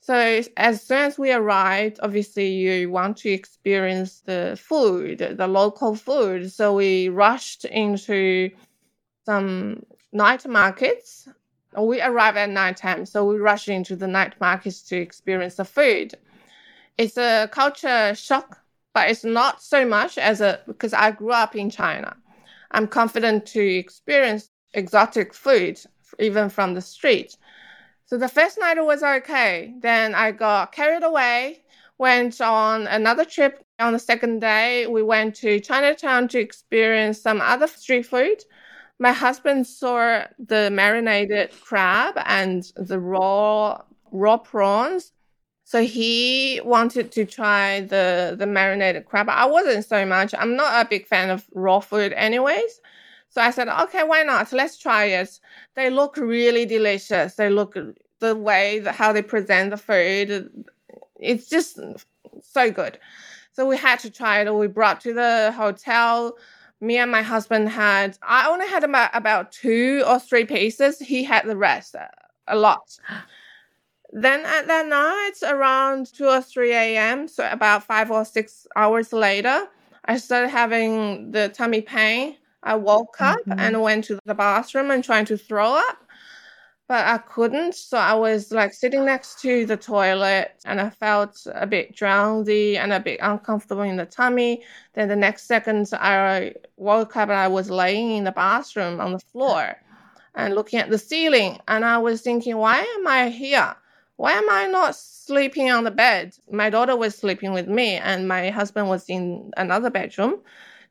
So 0.00 0.42
as 0.56 0.82
soon 0.82 0.98
as 0.98 1.18
we 1.18 1.32
arrived, 1.32 2.00
obviously 2.02 2.48
you 2.48 2.90
want 2.90 3.18
to 3.18 3.30
experience 3.30 4.20
the 4.20 4.58
food, 4.60 5.18
the 5.38 5.46
local 5.46 5.94
food. 5.94 6.50
So 6.50 6.74
we 6.74 7.08
rushed 7.08 7.64
into 7.64 8.50
some 9.24 9.84
night 10.12 10.46
markets 10.46 11.28
we 11.80 12.02
arrive 12.02 12.36
at 12.36 12.50
night 12.50 12.76
time, 12.76 13.06
so 13.06 13.24
we 13.24 13.36
rush 13.36 13.68
into 13.68 13.96
the 13.96 14.06
night 14.06 14.34
markets 14.40 14.82
to 14.82 14.96
experience 14.96 15.54
the 15.56 15.64
food. 15.64 16.14
It's 16.98 17.16
a 17.16 17.48
culture 17.50 18.14
shock, 18.14 18.58
but 18.92 19.10
it's 19.10 19.24
not 19.24 19.62
so 19.62 19.86
much 19.86 20.18
as 20.18 20.40
a 20.40 20.60
because 20.66 20.92
I 20.92 21.12
grew 21.12 21.32
up 21.32 21.56
in 21.56 21.70
China. 21.70 22.16
I'm 22.72 22.88
confident 22.88 23.46
to 23.46 23.62
experience 23.62 24.50
exotic 24.74 25.34
food 25.34 25.80
even 26.18 26.48
from 26.48 26.74
the 26.74 26.80
street. 26.80 27.36
So 28.06 28.18
the 28.18 28.28
first 28.28 28.58
night 28.58 28.78
it 28.78 28.84
was 28.84 29.02
okay. 29.02 29.74
Then 29.80 30.14
I 30.14 30.32
got 30.32 30.72
carried 30.72 31.02
away, 31.02 31.62
went 31.98 32.40
on 32.40 32.86
another 32.86 33.24
trip 33.24 33.64
On 33.78 33.92
the 33.92 33.98
second 33.98 34.40
day, 34.40 34.86
we 34.86 35.02
went 35.02 35.34
to 35.36 35.58
Chinatown 35.58 36.28
to 36.28 36.38
experience 36.38 37.20
some 37.20 37.40
other 37.40 37.66
street 37.66 38.06
food. 38.06 38.44
My 38.98 39.12
husband 39.12 39.66
saw 39.66 40.24
the 40.38 40.70
marinated 40.70 41.50
crab 41.62 42.14
and 42.26 42.62
the 42.76 43.00
raw 43.00 43.82
raw 44.12 44.36
prawns. 44.36 45.12
So 45.72 45.82
he 45.82 46.60
wanted 46.66 47.10
to 47.12 47.24
try 47.24 47.80
the 47.80 48.36
the 48.38 48.46
marinated 48.46 49.06
crab. 49.06 49.30
I 49.30 49.46
wasn't 49.46 49.86
so 49.86 50.04
much. 50.04 50.34
I'm 50.38 50.54
not 50.54 50.84
a 50.84 50.86
big 50.86 51.06
fan 51.06 51.30
of 51.30 51.46
raw 51.54 51.80
food 51.80 52.12
anyways. 52.12 52.78
So 53.30 53.40
I 53.40 53.50
said, 53.50 53.68
okay, 53.68 54.02
why 54.02 54.22
not? 54.22 54.52
Let's 54.52 54.76
try 54.76 55.04
it. 55.06 55.40
They 55.74 55.88
look 55.88 56.18
really 56.18 56.66
delicious. 56.66 57.36
They 57.36 57.48
look 57.48 57.74
the 58.18 58.36
way 58.36 58.80
that 58.80 58.96
how 58.96 59.14
they 59.14 59.22
present 59.22 59.70
the 59.70 59.78
food. 59.78 60.66
It's 61.18 61.48
just 61.48 61.80
so 62.42 62.70
good. 62.70 62.98
So 63.54 63.66
we 63.66 63.78
had 63.78 63.98
to 64.00 64.10
try 64.10 64.42
it. 64.42 64.54
We 64.54 64.66
brought 64.66 65.00
to 65.06 65.14
the 65.14 65.54
hotel. 65.56 66.36
Me 66.82 66.98
and 66.98 67.10
my 67.10 67.22
husband 67.22 67.70
had, 67.70 68.18
I 68.22 68.46
only 68.50 68.68
had 68.68 68.84
about, 68.84 69.10
about 69.14 69.52
two 69.52 70.04
or 70.06 70.18
three 70.18 70.44
pieces. 70.44 70.98
He 70.98 71.24
had 71.24 71.46
the 71.46 71.56
rest, 71.56 71.94
uh, 71.94 72.08
a 72.46 72.56
lot. 72.56 72.98
Then 74.12 74.44
at 74.44 74.66
that 74.66 74.86
night, 74.86 75.50
around 75.50 76.12
2 76.14 76.26
or 76.26 76.42
3 76.42 76.72
a.m., 76.72 77.28
so 77.28 77.48
about 77.50 77.84
five 77.84 78.10
or 78.10 78.24
six 78.24 78.66
hours 78.76 79.12
later, 79.12 79.66
I 80.04 80.18
started 80.18 80.48
having 80.48 81.30
the 81.30 81.48
tummy 81.48 81.80
pain. 81.80 82.36
I 82.62 82.76
woke 82.76 83.20
up 83.20 83.40
mm-hmm. 83.40 83.58
and 83.58 83.80
went 83.80 84.04
to 84.04 84.18
the 84.24 84.34
bathroom 84.34 84.90
and 84.90 85.02
trying 85.02 85.24
to 85.26 85.36
throw 85.36 85.74
up 85.74 86.02
but 86.92 87.06
I 87.06 87.16
couldn't. 87.16 87.74
So 87.74 87.96
I 87.96 88.12
was 88.12 88.52
like 88.52 88.74
sitting 88.74 89.06
next 89.06 89.40
to 89.40 89.64
the 89.64 89.78
toilet 89.78 90.60
and 90.66 90.78
I 90.78 90.90
felt 90.90 91.46
a 91.54 91.66
bit 91.66 91.96
drowsy 91.96 92.76
and 92.76 92.92
a 92.92 93.00
bit 93.00 93.18
uncomfortable 93.22 93.80
in 93.80 93.96
the 93.96 94.04
tummy. 94.04 94.62
Then 94.92 95.08
the 95.08 95.16
next 95.16 95.44
second, 95.44 95.88
I 95.94 96.52
woke 96.76 97.16
up 97.16 97.30
and 97.30 97.38
I 97.38 97.48
was 97.48 97.70
laying 97.70 98.10
in 98.18 98.24
the 98.24 98.32
bathroom 98.32 99.00
on 99.00 99.12
the 99.12 99.20
floor 99.20 99.74
and 100.34 100.54
looking 100.54 100.80
at 100.80 100.90
the 100.90 100.98
ceiling. 100.98 101.58
And 101.66 101.82
I 101.82 101.96
was 101.96 102.20
thinking, 102.20 102.58
why 102.58 102.80
am 102.80 103.06
I 103.06 103.30
here? 103.30 103.74
Why 104.22 104.32
am 104.32 104.48
I 104.50 104.66
not 104.66 104.94
sleeping 104.94 105.70
on 105.70 105.84
the 105.84 105.90
bed? 105.90 106.36
My 106.50 106.70
daughter 106.70 106.96
was 106.96 107.16
sleeping 107.16 107.52
with 107.52 107.68
me 107.68 107.88
and 107.96 108.28
my 108.28 108.50
husband 108.50 108.88
was 108.88 109.04
in 109.08 109.50
another 109.56 109.90
bedroom. 109.90 110.34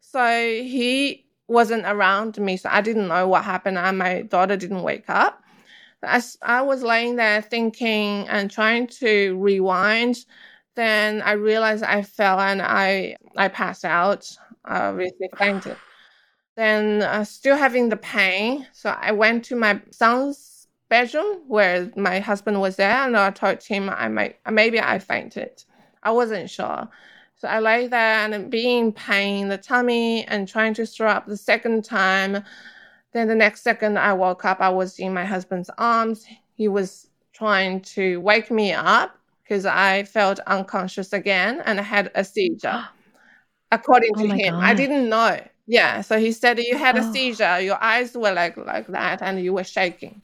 So 0.02 0.22
he 0.28 1.26
wasn't 1.48 1.86
around 1.86 2.38
me. 2.40 2.58
So 2.58 2.70
I 2.70 2.82
didn't 2.82 3.08
know 3.08 3.28
what 3.28 3.46
happened 3.46 3.78
and 3.78 3.98
my 3.98 4.24
daughter 4.24 4.58
didn't 4.58 4.84
wake 4.84 5.10
up 5.10 5.42
as 6.04 6.38
I 6.42 6.62
was 6.62 6.84
laying 6.84 7.16
there 7.16 7.42
thinking 7.42 8.28
and 8.28 8.50
trying 8.50 8.88
to 8.88 9.38
rewind, 9.38 10.26
then 10.76 11.22
I 11.22 11.34
realized 11.34 11.84
I 11.84 12.02
fell 12.02 12.40
and 12.40 12.62
I 12.62 13.18
I 13.38 13.48
passed 13.50 13.86
out. 13.86 14.30
I 14.66 14.88
obviously 14.88 15.30
fainted. 15.38 15.78
Then 16.56 17.02
uh, 17.02 17.24
still 17.24 17.58
having 17.58 17.90
the 17.90 17.98
pain, 17.98 18.68
so 18.74 18.90
I 18.90 19.12
went 19.12 19.46
to 19.46 19.56
my 19.56 19.82
son's 19.92 20.38
bedroom 20.92 21.40
where 21.48 21.90
my 21.96 22.20
husband 22.20 22.60
was 22.60 22.76
there, 22.76 23.06
and 23.06 23.16
I 23.16 23.32
told 23.32 23.64
him 23.64 23.90
I 23.90 24.10
might 24.10 24.36
maybe 24.52 24.80
I 24.80 25.00
fainted. 25.00 25.64
I 26.04 26.12
wasn't 26.12 26.50
sure. 26.50 26.90
So 27.38 27.48
I 27.48 27.60
lay 27.60 27.88
there 27.88 28.20
and 28.26 28.52
being 28.52 28.88
in 28.88 28.92
pain, 28.92 29.48
the 29.48 29.58
tummy, 29.58 30.26
and 30.26 30.48
trying 30.48 30.74
to 30.76 30.86
throw 30.86 31.08
up 31.08 31.26
the 31.26 31.38
second 31.38 31.86
time. 31.86 32.44
Then 33.14 33.30
the 33.30 33.36
next 33.36 33.62
second 33.62 33.98
I 33.98 34.14
woke 34.14 34.44
up, 34.44 34.60
I 34.60 34.70
was 34.70 35.00
in 35.00 35.14
my 35.14 35.24
husband's 35.26 35.72
arms. 35.78 36.26
He 36.56 36.68
was 36.68 37.08
trying 37.32 37.82
to 37.96 38.20
wake 38.20 38.52
me 38.52 38.74
up 38.74 39.18
because 39.44 39.66
I 39.66 40.04
felt 40.04 40.40
unconscious 40.46 41.14
again 41.14 41.62
and 41.66 41.80
I 41.80 41.84
had 41.84 42.12
a 42.16 42.24
seizure. 42.24 42.86
According 43.72 44.14
to 44.16 44.26
oh 44.26 44.36
him, 44.42 44.54
God. 44.56 44.64
I 44.64 44.74
didn't 44.74 45.08
know. 45.08 45.40
Yeah, 45.68 46.02
so 46.02 46.20
he 46.20 46.34
said 46.34 46.60
you 46.60 46.78
had 46.78 46.98
a 46.98 47.04
oh. 47.08 47.14
seizure. 47.14 47.62
Your 47.62 47.82
eyes 47.82 48.14
were 48.14 48.34
like 48.34 48.58
like 48.58 48.88
that, 48.88 49.22
and 49.22 49.42
you 49.42 49.54
were 49.54 49.64
shaking 49.64 50.22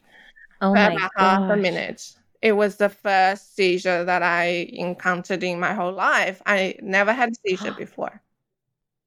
oh 0.61 0.73
for 0.73 0.79
about 0.79 0.99
gosh. 0.99 1.11
half 1.17 1.51
a 1.51 1.57
minute. 1.57 2.13
It 2.41 2.53
was 2.53 2.77
the 2.77 2.89
first 2.89 3.55
seizure 3.55 4.03
that 4.03 4.21
I 4.23 4.69
encountered 4.73 5.43
in 5.43 5.59
my 5.59 5.73
whole 5.73 5.93
life. 5.93 6.41
I 6.45 6.75
never 6.81 7.13
had 7.13 7.31
a 7.31 7.35
seizure 7.35 7.71
before. 7.77 8.21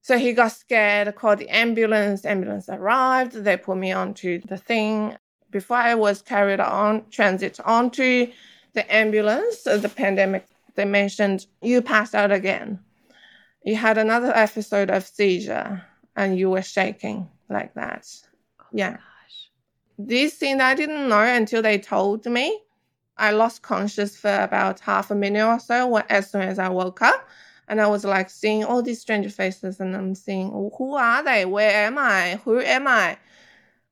So 0.02 0.18
he 0.18 0.32
got 0.32 0.52
scared, 0.52 1.14
called 1.14 1.38
the 1.38 1.48
ambulance. 1.48 2.24
Ambulance 2.24 2.68
arrived. 2.68 3.32
They 3.32 3.56
put 3.56 3.76
me 3.76 3.92
onto 3.92 4.40
the 4.40 4.56
thing. 4.56 5.16
Before 5.50 5.76
I 5.76 5.94
was 5.94 6.22
carried 6.22 6.60
on 6.60 7.04
transit 7.10 7.60
onto 7.64 8.30
the 8.72 8.92
ambulance, 8.92 9.66
uh, 9.66 9.76
the 9.76 9.88
pandemic, 9.88 10.46
they 10.74 10.84
mentioned 10.84 11.46
you 11.60 11.82
passed 11.82 12.14
out 12.14 12.32
again. 12.32 12.78
You 13.64 13.76
had 13.76 13.98
another 13.98 14.32
episode 14.34 14.90
of 14.90 15.04
seizure 15.04 15.84
and 16.16 16.38
you 16.38 16.50
were 16.50 16.62
shaking 16.62 17.28
like 17.48 17.74
that. 17.74 18.06
Oh 18.60 18.64
yeah. 18.72 18.98
This 20.06 20.34
thing 20.34 20.60
I 20.60 20.74
didn't 20.74 21.08
know 21.08 21.20
until 21.20 21.62
they 21.62 21.78
told 21.78 22.26
me. 22.26 22.60
I 23.16 23.32
lost 23.32 23.60
conscious 23.60 24.16
for 24.16 24.34
about 24.34 24.80
half 24.80 25.10
a 25.10 25.14
minute 25.14 25.46
or 25.46 25.60
so 25.60 25.98
as 26.08 26.30
soon 26.30 26.40
as 26.40 26.58
I 26.58 26.70
woke 26.70 27.02
up 27.02 27.28
and 27.70 27.80
I 27.80 27.86
was 27.86 28.04
like 28.04 28.28
seeing 28.28 28.64
all 28.64 28.82
these 28.82 29.00
strange 29.00 29.32
faces, 29.32 29.78
and 29.78 29.94
I'm 29.94 30.16
seeing 30.16 30.50
oh, 30.52 30.72
who 30.76 30.96
are 30.96 31.22
they? 31.22 31.44
Where 31.44 31.86
am 31.86 31.98
I? 31.98 32.40
Who 32.44 32.58
am 32.58 32.88
I? 32.88 33.16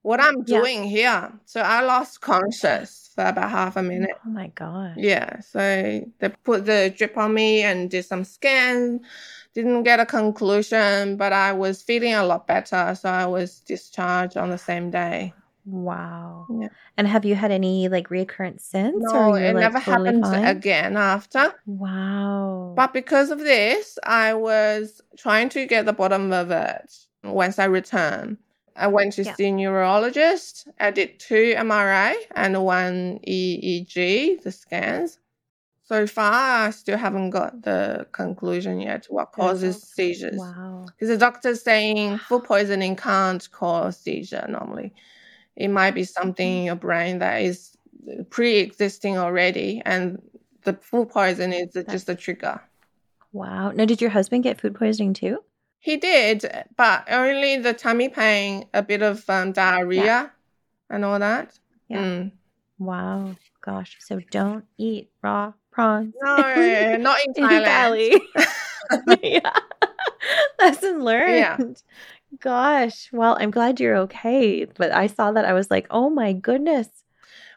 What 0.03 0.21
I'm 0.21 0.43
doing 0.43 0.83
yeah. 0.85 0.91
here? 0.91 1.33
So 1.45 1.61
I 1.61 1.83
lost 1.83 2.21
conscious 2.21 3.11
for 3.15 3.25
about 3.25 3.51
half 3.51 3.77
a 3.77 3.83
minute. 3.83 4.17
Oh 4.27 4.31
my 4.31 4.49
god! 4.49 4.95
Yeah, 4.97 5.41
so 5.41 5.61
they 5.61 6.29
put 6.43 6.67
the 6.67 6.93
drip 6.97 7.17
on 7.17 7.33
me 7.35 7.63
and 7.63 7.89
did 7.89 8.05
some 8.05 8.25
scans. 8.25 9.01
Didn't 9.55 9.85
get 9.85 10.01
a 10.01 10.07
conclusion, 10.07 11.17
but 11.17 11.33
I 11.33 11.53
was 11.53 11.81
feeling 11.81 12.15
a 12.15 12.25
lot 12.25 12.49
better, 12.49 12.97
so 13.01 13.09
I 13.09 13.27
was 13.27 13.61
discharged 13.61 14.37
on 14.37 14.51
the 14.51 14.59
same 14.59 14.91
day. 14.91 15.33
Wow. 15.71 16.47
Yeah. 16.51 16.69
And 16.97 17.07
have 17.07 17.25
you 17.25 17.35
had 17.35 17.51
any 17.51 17.89
like 17.89 18.09
reoccurrence 18.09 18.61
since? 18.63 18.97
No, 18.99 19.35
it 19.35 19.53
like, 19.53 19.61
never 19.61 19.81
totally 19.81 20.07
happened 20.07 20.25
fine? 20.25 20.45
again 20.45 20.97
after. 20.97 21.55
Wow. 21.67 22.73
But 22.75 22.95
because 22.95 23.31
of 23.31 23.39
this, 23.41 23.99
I 24.05 24.35
was 24.35 25.03
trying 25.17 25.51
to 25.51 25.67
get 25.67 25.85
the 25.85 25.93
bottom 25.93 26.33
of 26.33 26.51
it 26.51 26.95
once 27.23 27.59
I 27.59 27.67
returned. 27.67 28.39
I 28.77 28.87
went 28.87 29.13
to 29.15 29.25
yeah. 29.25 29.35
see 29.35 29.47
a 29.47 29.53
neurologist. 29.53 30.69
I 30.81 30.91
did 30.91 31.19
two 31.19 31.55
MRI 31.57 32.15
and 32.35 32.65
one 32.65 33.19
EEG, 33.27 34.43
the 34.43 34.53
scans. 34.53 35.19
So 35.85 36.07
far, 36.07 36.67
I 36.67 36.71
still 36.71 36.99
haven't 36.99 37.31
got 37.31 37.63
the 37.63 38.07
conclusion 38.13 38.81
yet 38.81 39.07
what 39.09 39.33
causes 39.33 39.83
seizures. 39.83 40.39
Wow. 40.39 40.87
Because 40.87 41.09
the 41.09 41.17
doctor's 41.17 41.63
saying 41.63 42.19
food 42.19 42.45
poisoning 42.45 42.95
can't 42.95 43.51
cause 43.51 43.99
seizure 43.99 44.47
normally 44.49 44.95
it 45.59 45.69
might 45.69 45.91
be 45.91 46.05
something 46.05 46.59
in 46.59 46.65
your 46.65 46.77
brain 46.77 47.19
that 47.19 47.43
is 47.43 47.77
pre-existing 48.31 49.19
already 49.19 49.83
and 49.85 50.23
the 50.63 50.73
food 50.75 51.11
poison 51.11 51.53
is 51.53 51.77
just 51.91 52.09
a 52.09 52.15
trigger. 52.15 52.61
Wow. 53.33 53.73
Now 53.73 53.85
did 53.85 54.01
your 54.01 54.11
husband 54.11 54.45
get 54.45 54.61
food 54.61 54.77
poisoning 54.77 55.15
too? 55.15 55.39
He 55.81 55.97
did 55.97 56.47
but 56.77 57.05
only 57.11 57.59
the 57.59 57.75
tummy 57.75 58.09
pain 58.09 58.67
a 58.73 58.83
bit 58.83 59.03
of 59.03 59.29
um, 59.29 59.53
diarrhea 59.53 60.05
yeah. 60.05 60.29
and 60.89 61.05
all 61.05 61.19
that. 61.19 61.59
Yeah. 61.89 62.05
Mm. 62.05 62.33
wow. 62.79 63.35
Gosh. 63.61 63.97
So 64.01 64.21
don't 64.31 64.65
eat 64.79 65.11
raw 65.23 65.53
prawns 65.73 66.15
no 66.23 66.37
not 67.01 67.19
in 67.27 67.35
thailand. 67.35 68.21
Yeah. 69.23 69.53
Lesson 70.61 71.05
learned. 71.05 71.35
yeah 71.35 71.57
Gosh. 72.41 73.09
Well, 73.13 73.37
I'm 73.41 73.51
glad 73.51 73.81
you're 73.81 73.97
okay. 73.97 74.65
But 74.65 74.93
I 74.93 75.07
saw 75.07 75.33
that 75.33 75.45
I 75.45 75.53
was 75.53 75.71
like, 75.71 75.87
oh 75.91 76.11
my 76.11 76.33
goodness. 76.33 76.89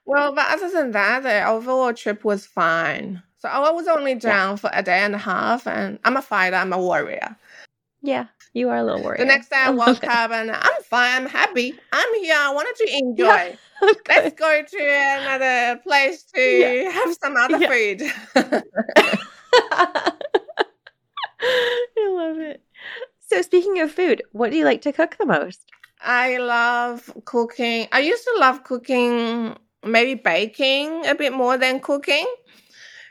Well, 0.05 0.33
but 0.33 0.47
other 0.49 0.69
than 0.69 0.91
that, 0.91 1.23
the 1.23 1.47
overall 1.47 1.93
trip 1.93 2.23
was 2.23 2.45
fine. 2.45 3.21
So 3.37 3.49
I 3.49 3.71
was 3.71 3.87
only 3.87 4.15
down 4.15 4.51
yeah. 4.51 4.55
for 4.55 4.69
a 4.73 4.83
day 4.83 4.99
and 4.99 5.15
a 5.15 5.17
half, 5.17 5.65
and 5.65 5.97
I'm 6.03 6.15
a 6.15 6.21
fighter, 6.21 6.55
I'm 6.55 6.73
a 6.73 6.77
warrior. 6.77 7.35
Yeah, 8.03 8.27
you 8.53 8.69
are 8.69 8.77
a 8.77 8.83
little 8.83 9.01
warrior. 9.01 9.17
The 9.17 9.25
next 9.25 9.49
day 9.49 9.55
I, 9.57 9.67
I 9.67 9.69
woke 9.71 10.03
up 10.03 10.31
and 10.31 10.51
I'm 10.51 10.83
fine, 10.83 11.23
I'm 11.23 11.27
happy. 11.27 11.73
I'm 11.91 12.13
here, 12.19 12.35
I 12.37 12.53
wanted 12.53 12.75
to 12.85 12.97
enjoy. 12.97 13.57
Yeah, 13.81 13.89
Let's 14.09 14.35
go 14.39 14.61
to 14.61 14.77
another 14.79 15.81
place 15.81 16.21
to 16.35 16.39
yeah. 16.39 16.91
have 16.91 17.15
some 17.15 17.35
other 17.35 17.57
food. 17.67 18.03
I 21.41 22.09
love 22.09 22.37
it. 22.37 22.61
So, 23.31 23.41
speaking 23.41 23.79
of 23.79 23.89
food, 23.89 24.23
what 24.33 24.51
do 24.51 24.57
you 24.57 24.65
like 24.65 24.81
to 24.81 24.91
cook 24.91 25.15
the 25.17 25.25
most? 25.25 25.71
I 26.01 26.35
love 26.35 27.09
cooking. 27.23 27.87
I 27.93 27.99
used 27.99 28.25
to 28.25 28.35
love 28.41 28.65
cooking, 28.65 29.55
maybe 29.85 30.15
baking 30.15 31.05
a 31.05 31.15
bit 31.15 31.31
more 31.31 31.57
than 31.57 31.79
cooking, 31.79 32.25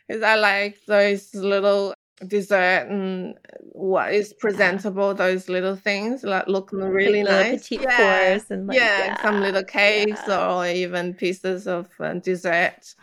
because 0.07 0.23
I 0.23 0.35
like 0.35 0.77
those 0.87 1.35
little 1.35 1.95
dessert 2.27 2.89
and 2.91 3.35
what 3.73 4.13
is 4.13 4.35
presentable. 4.35 5.15
Those 5.15 5.49
little 5.49 5.75
things 5.75 6.23
like 6.23 6.47
look 6.49 6.69
really 6.71 7.23
like 7.23 7.53
nice. 7.53 7.69
Petite 7.69 7.87
yeah. 7.89 8.39
and 8.51 8.67
like, 8.67 8.77
yeah, 8.77 8.99
yeah, 8.99 9.23
some 9.23 9.41
little 9.41 9.65
cakes 9.65 10.21
yeah. 10.29 10.55
or 10.55 10.67
even 10.67 11.15
pieces 11.15 11.67
of 11.67 11.89
uh, 11.99 12.13
dessert. 12.13 12.95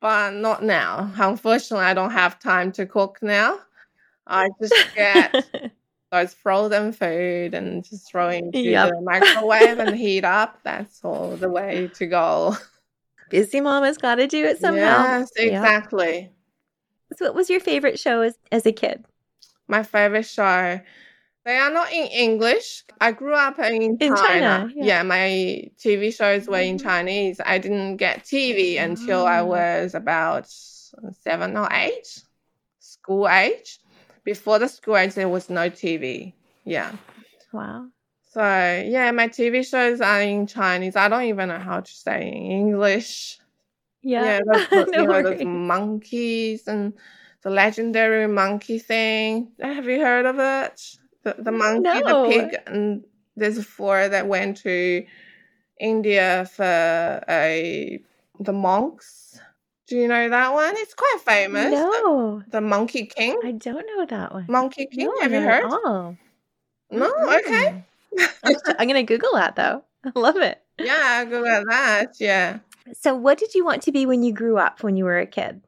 But 0.00 0.34
not 0.34 0.62
now. 0.62 1.12
Unfortunately, 1.16 1.84
I 1.84 1.94
don't 1.94 2.12
have 2.12 2.38
time 2.38 2.70
to 2.78 2.86
cook 2.86 3.18
now. 3.22 3.58
I 4.28 4.50
just 4.60 4.94
get 4.94 5.72
those 6.10 6.32
frozen 6.34 6.92
food 6.92 7.54
and 7.54 7.84
just 7.84 8.10
throw 8.10 8.30
into 8.30 8.58
Yep. 8.60 8.88
the 8.90 9.00
microwave 9.02 9.78
and 9.78 9.96
heat 9.96 10.24
up. 10.24 10.58
That's 10.64 11.04
all 11.04 11.36
the 11.36 11.50
way 11.50 11.90
to 11.94 12.06
go. 12.06 12.56
Busy 13.30 13.60
mom 13.60 13.84
has 13.84 13.98
got 13.98 14.14
to 14.16 14.26
do 14.26 14.44
it 14.46 14.58
somehow. 14.58 15.18
Yes, 15.18 15.30
exactly. 15.36 16.30
So, 17.16 17.26
what 17.26 17.34
was 17.34 17.50
your 17.50 17.60
favorite 17.60 17.98
show 17.98 18.22
as, 18.22 18.34
as 18.52 18.64
a 18.64 18.72
kid? 18.72 19.04
My 19.66 19.82
favorite 19.82 20.26
show. 20.26 20.80
They 21.44 21.56
are 21.56 21.70
not 21.70 21.90
in 21.92 22.06
English. 22.08 22.84
I 23.00 23.12
grew 23.12 23.34
up 23.34 23.58
in, 23.58 23.96
In 23.98 23.98
China. 23.98 24.16
China, 24.26 24.72
yeah. 24.74 24.84
yeah. 24.84 25.02
my 25.02 25.70
TV 25.78 26.14
shows 26.14 26.46
were 26.46 26.58
in 26.60 26.76
Mhm. 26.76 26.82
Chinese. 26.82 27.40
I 27.44 27.58
didn't 27.58 27.96
get 27.96 28.24
TV 28.24 28.78
until 28.78 29.26
I 29.26 29.40
Oh. 29.40 29.46
was 29.46 29.94
about 29.94 30.46
seven 30.48 31.56
or 31.56 31.68
eight, 31.72 32.22
school 32.80 33.28
age. 33.28 33.78
Before 34.28 34.58
the 34.58 34.68
school 34.68 34.98
age, 34.98 35.14
there 35.14 35.26
was 35.26 35.48
no 35.48 35.70
TV. 35.70 36.34
Yeah. 36.66 36.92
Wow. 37.50 37.86
So 38.30 38.42
yeah, 38.42 39.10
my 39.10 39.28
TV 39.28 39.62
shows 39.62 40.02
are 40.02 40.20
in 40.20 40.46
Chinese. 40.46 40.96
I 40.96 41.08
don't 41.08 41.22
even 41.22 41.48
know 41.48 41.58
how 41.58 41.80
to 41.80 41.90
say 41.90 42.28
in 42.28 42.34
English. 42.34 43.38
Yeah. 44.02 44.24
Yeah, 44.24 44.40
those, 44.70 44.88
no 44.92 45.00
you 45.00 45.06
know, 45.08 45.22
those 45.22 45.44
monkeys 45.44 46.68
and 46.68 46.92
the 47.42 47.48
legendary 47.48 48.28
monkey 48.28 48.78
thing. 48.78 49.52
Have 49.62 49.86
you 49.86 49.98
heard 49.98 50.26
of 50.26 50.38
it? 50.38 50.78
The, 51.22 51.42
the 51.42 51.50
monkey, 51.50 51.82
No. 51.84 52.28
the 52.28 52.28
pig, 52.28 52.56
and 52.66 53.04
there's 53.34 53.64
four 53.64 54.10
that 54.10 54.26
went 54.26 54.58
to 54.58 55.06
India 55.80 56.46
for 56.54 56.64
a 57.30 57.98
the 58.38 58.52
monks. 58.52 59.40
Do 59.88 59.96
you 59.96 60.06
know 60.06 60.28
that 60.28 60.52
one? 60.52 60.74
It's 60.76 60.92
quite 60.94 61.18
famous. 61.24 61.70
No, 61.72 62.42
The 62.48 62.60
Monkey 62.60 63.06
King. 63.06 63.40
I 63.42 63.52
don't 63.52 63.86
know 63.96 64.04
that 64.06 64.32
one. 64.34 64.44
Monkey 64.48 64.86
King. 64.86 65.06
No, 65.06 65.20
Have 65.22 65.32
you 65.32 65.40
heard? 65.40 65.64
all. 65.64 66.16
No. 66.90 67.10
Mm-mm. 67.12 67.38
Okay. 67.38 67.84
I'm 68.44 68.52
just- 68.52 68.74
I'm 68.78 68.86
gonna 68.86 69.02
Google 69.02 69.32
that 69.34 69.56
though. 69.56 69.84
I 70.04 70.10
love 70.18 70.36
it. 70.36 70.60
yeah, 70.78 71.24
go 71.24 71.44
at 71.44 71.64
that. 71.68 72.12
Yeah. 72.20 72.58
So, 72.92 73.14
what 73.14 73.38
did 73.38 73.54
you 73.54 73.64
want 73.64 73.82
to 73.82 73.92
be 73.92 74.06
when 74.06 74.22
you 74.22 74.32
grew 74.32 74.56
up? 74.58 74.82
When 74.82 74.96
you 74.96 75.04
were 75.04 75.18
a 75.18 75.26
kid? 75.26 75.62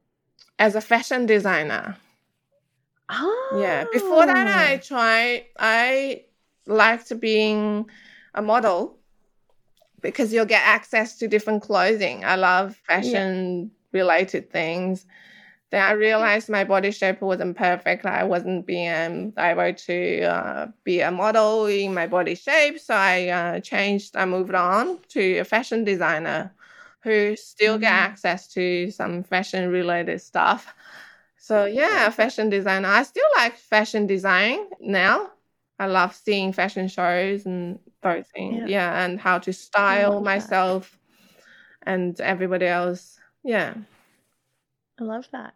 As 0.58 0.74
a 0.74 0.80
fashion 0.80 1.26
designer. 1.26 1.96
Oh, 3.08 3.58
Yeah. 3.60 3.84
Before 3.92 4.24
that, 4.26 4.46
I 4.46 4.74
oh. 4.74 4.78
tried. 4.78 5.46
I 5.58 6.24
liked 6.66 7.18
being 7.20 7.90
a 8.34 8.40
model 8.42 8.96
because 10.00 10.32
you'll 10.32 10.46
get 10.46 10.62
access 10.64 11.18
to 11.18 11.28
different 11.28 11.62
clothing. 11.62 12.24
I 12.24 12.36
love 12.36 12.76
fashion 12.86 13.70
related 13.92 14.50
things. 14.50 15.06
Then 15.70 15.82
I 15.82 15.92
realized 15.92 16.48
my 16.48 16.64
body 16.64 16.90
shape 16.90 17.20
wasn't 17.22 17.56
perfect. 17.56 18.04
I 18.04 18.24
wasn't 18.24 18.66
being 18.66 19.32
able 19.38 19.72
to 19.74 20.22
uh, 20.22 20.66
be 20.84 21.00
a 21.00 21.10
model 21.12 21.66
in 21.66 21.94
my 21.94 22.06
body 22.08 22.34
shape. 22.34 22.80
So 22.80 22.94
I 22.94 23.28
uh, 23.28 23.60
changed. 23.60 24.16
I 24.16 24.24
moved 24.24 24.54
on 24.54 24.98
to 25.10 25.38
a 25.38 25.44
fashion 25.44 25.84
designer 25.84 26.52
who 27.02 27.36
still 27.36 27.78
get 27.78 27.92
Mm. 27.92 28.10
access 28.10 28.48
to 28.54 28.90
some 28.90 29.22
fashion 29.22 29.70
related 29.70 30.20
stuff. 30.20 30.74
So 31.36 31.66
yeah, 31.66 32.10
fashion 32.10 32.50
designer. 32.50 32.88
I 32.88 33.02
still 33.04 33.28
like 33.36 33.56
fashion 33.56 34.06
design 34.06 34.66
now. 34.80 35.30
I 35.78 35.86
love 35.86 36.14
seeing 36.14 36.52
fashion 36.52 36.88
shows 36.88 37.46
and 37.46 37.78
those 38.02 38.26
things. 38.34 38.56
Yeah. 38.58 38.66
Yeah, 38.66 39.04
and 39.04 39.20
how 39.20 39.38
to 39.38 39.52
style 39.52 40.10
love 40.14 40.24
that. 40.24 40.24
myself 40.24 40.98
and 41.82 42.20
everybody 42.20 42.66
else. 42.66 43.19
Yeah. 43.42 43.74
I 44.98 45.04
love 45.04 45.28
that. 45.32 45.54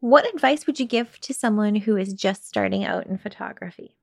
What 0.00 0.32
advice 0.32 0.66
would 0.66 0.80
you 0.80 0.86
give 0.86 1.20
to 1.20 1.34
someone 1.34 1.74
who 1.74 1.96
is 1.96 2.14
just 2.14 2.48
starting 2.48 2.84
out 2.84 3.06
in 3.06 3.18
photography? 3.18 3.94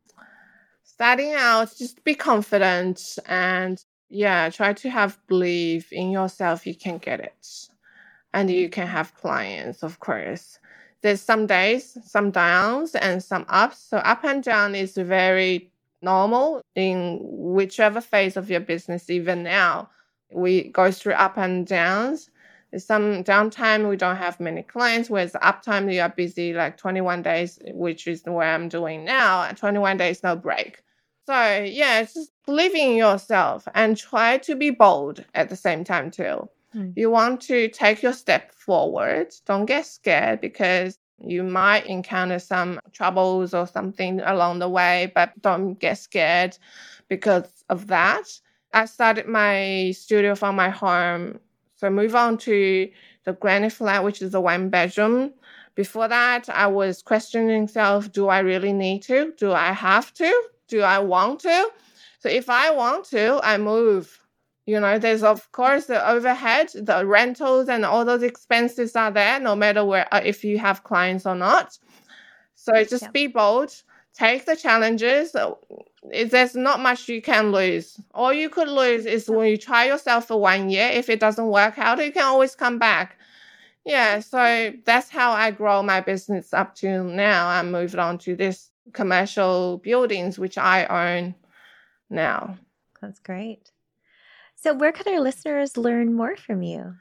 Starting 0.83 1.33
out, 1.33 1.73
just 1.77 2.03
be 2.03 2.15
confident 2.15 3.17
and 3.25 3.83
yeah, 4.09 4.49
try 4.49 4.73
to 4.73 4.89
have 4.89 5.19
belief 5.27 5.91
in 5.91 6.11
yourself. 6.11 6.65
You 6.65 6.75
can 6.75 6.97
get 6.97 7.19
it. 7.19 7.47
And 8.33 8.49
you 8.49 8.69
can 8.69 8.87
have 8.87 9.15
clients, 9.15 9.83
of 9.83 9.99
course. 9.99 10.59
There's 11.01 11.21
some 11.21 11.47
days, 11.47 11.97
some 12.03 12.31
downs, 12.31 12.95
and 12.95 13.23
some 13.23 13.45
ups. 13.49 13.79
So 13.79 13.97
up 13.97 14.23
and 14.23 14.43
down 14.43 14.75
is 14.75 14.95
very 14.95 15.71
normal 16.01 16.61
in 16.75 17.19
whichever 17.21 18.01
phase 18.01 18.37
of 18.37 18.49
your 18.49 18.59
business, 18.59 19.09
even 19.09 19.43
now. 19.43 19.89
We 20.31 20.69
go 20.69 20.91
through 20.91 21.13
up 21.13 21.37
and 21.37 21.65
downs. 21.65 22.29
There's 22.71 22.85
some 22.85 23.23
downtime, 23.23 23.89
we 23.89 23.95
don't 23.95 24.17
have 24.17 24.39
many 24.39 24.61
clients, 24.61 25.09
whereas 25.09 25.33
uptime, 25.33 25.93
you 25.93 26.01
are 26.01 26.09
busy 26.09 26.53
like 26.53 26.77
21 26.77 27.21
days, 27.21 27.59
which 27.67 28.07
is 28.07 28.23
where 28.25 28.53
I'm 28.53 28.67
doing 28.67 29.05
now. 29.05 29.49
21 29.51 29.97
days, 29.97 30.21
no 30.23 30.35
break. 30.35 30.83
So, 31.25 31.33
yeah, 31.33 31.99
it's 32.01 32.13
just 32.13 32.31
believe 32.45 32.75
in 32.75 32.95
yourself 32.95 33.67
and 33.73 33.97
try 33.97 34.37
to 34.39 34.55
be 34.55 34.69
bold 34.69 35.23
at 35.33 35.49
the 35.49 35.55
same 35.55 35.83
time, 35.83 36.11
too. 36.11 36.49
Hmm. 36.73 36.91
You 36.95 37.09
want 37.09 37.41
to 37.41 37.69
take 37.69 38.03
your 38.03 38.13
step 38.13 38.51
forward. 38.53 39.33
Don't 39.45 39.65
get 39.65 39.85
scared 39.85 40.41
because 40.41 40.97
you 41.19 41.43
might 41.43 41.85
encounter 41.87 42.39
some 42.39 42.79
troubles 42.93 43.53
or 43.53 43.67
something 43.67 44.19
along 44.21 44.59
the 44.59 44.69
way, 44.69 45.11
but 45.15 45.41
don't 45.41 45.75
get 45.79 45.97
scared 45.97 46.57
because 47.07 47.63
of 47.69 47.87
that. 47.87 48.27
I 48.73 48.85
started 48.85 49.27
my 49.27 49.91
studio 49.95 50.35
from 50.35 50.55
my 50.55 50.69
home. 50.69 51.39
So 51.77 51.89
move 51.89 52.15
on 52.15 52.37
to 52.39 52.89
the 53.25 53.33
granny 53.33 53.69
flat, 53.69 54.03
which 54.03 54.21
is 54.21 54.33
a 54.33 54.41
one 54.41 54.69
bedroom. 54.69 55.33
Before 55.75 56.07
that, 56.07 56.49
I 56.49 56.67
was 56.67 57.01
questioning 57.03 57.61
myself, 57.63 58.11
do 58.11 58.27
I 58.29 58.39
really 58.39 58.73
need 58.73 59.03
to? 59.03 59.33
Do 59.37 59.53
I 59.53 59.71
have 59.73 60.13
to? 60.15 60.43
Do 60.67 60.81
I 60.81 60.99
want 60.99 61.41
to? 61.41 61.69
So 62.19 62.29
if 62.29 62.49
I 62.49 62.71
want 62.71 63.05
to, 63.07 63.39
I 63.43 63.57
move. 63.57 64.19
You 64.65 64.79
know, 64.81 64.99
there's 64.99 65.23
of 65.23 65.51
course 65.53 65.85
the 65.85 66.05
overhead, 66.09 66.69
the 66.75 67.05
rentals, 67.05 67.69
and 67.69 67.85
all 67.85 68.03
those 68.05 68.23
expenses 68.23 68.95
are 68.95 69.11
there, 69.11 69.39
no 69.39 69.55
matter 69.55 69.85
where 69.85 70.13
uh, 70.13 70.21
if 70.25 70.43
you 70.43 70.59
have 70.59 70.83
clients 70.83 71.25
or 71.25 71.35
not. 71.35 71.77
So 72.55 72.83
just 72.83 73.03
Yeah. 73.03 73.11
be 73.11 73.27
bold, 73.27 73.71
take 74.13 74.45
the 74.45 74.55
challenges. 74.55 75.35
It- 76.11 76.31
There's 76.31 76.55
not 76.55 76.79
much 76.79 77.09
you 77.09 77.21
can 77.21 77.51
lose. 77.51 77.99
All 78.13 78.33
you 78.33 78.49
could 78.49 78.67
lose 78.69 79.05
is 79.05 79.29
when 79.29 79.47
you 79.49 79.57
try 79.57 79.85
yourself 79.85 80.27
for 80.27 80.39
one 80.39 80.69
year. 80.69 80.89
If 80.91 81.09
it 81.09 81.19
doesn't 81.19 81.47
work 81.47 81.77
out, 81.77 82.03
you 82.03 82.11
can 82.11 82.23
always 82.23 82.55
come 82.55 82.77
back. 82.79 83.17
Yeah, 83.85 84.19
so 84.19 84.73
that's 84.85 85.09
how 85.09 85.31
I 85.31 85.51
grow 85.51 85.81
my 85.81 86.01
business 86.01 86.53
up 86.53 86.75
to 86.75 87.03
now. 87.03 87.47
I 87.47 87.63
moved 87.63 87.95
on 87.95 88.17
to 88.19 88.35
this 88.35 88.69
commercial 88.93 89.77
buildings, 89.77 90.37
which 90.37 90.57
I 90.57 90.85
own 90.85 91.35
now. 92.09 92.57
That's 93.01 93.19
great. 93.19 93.71
So, 94.55 94.73
where 94.73 94.91
can 94.91 95.13
our 95.13 95.21
listeners 95.21 95.77
learn 95.77 96.13
more 96.13 96.35
from 96.35 96.63
you? 96.63 96.95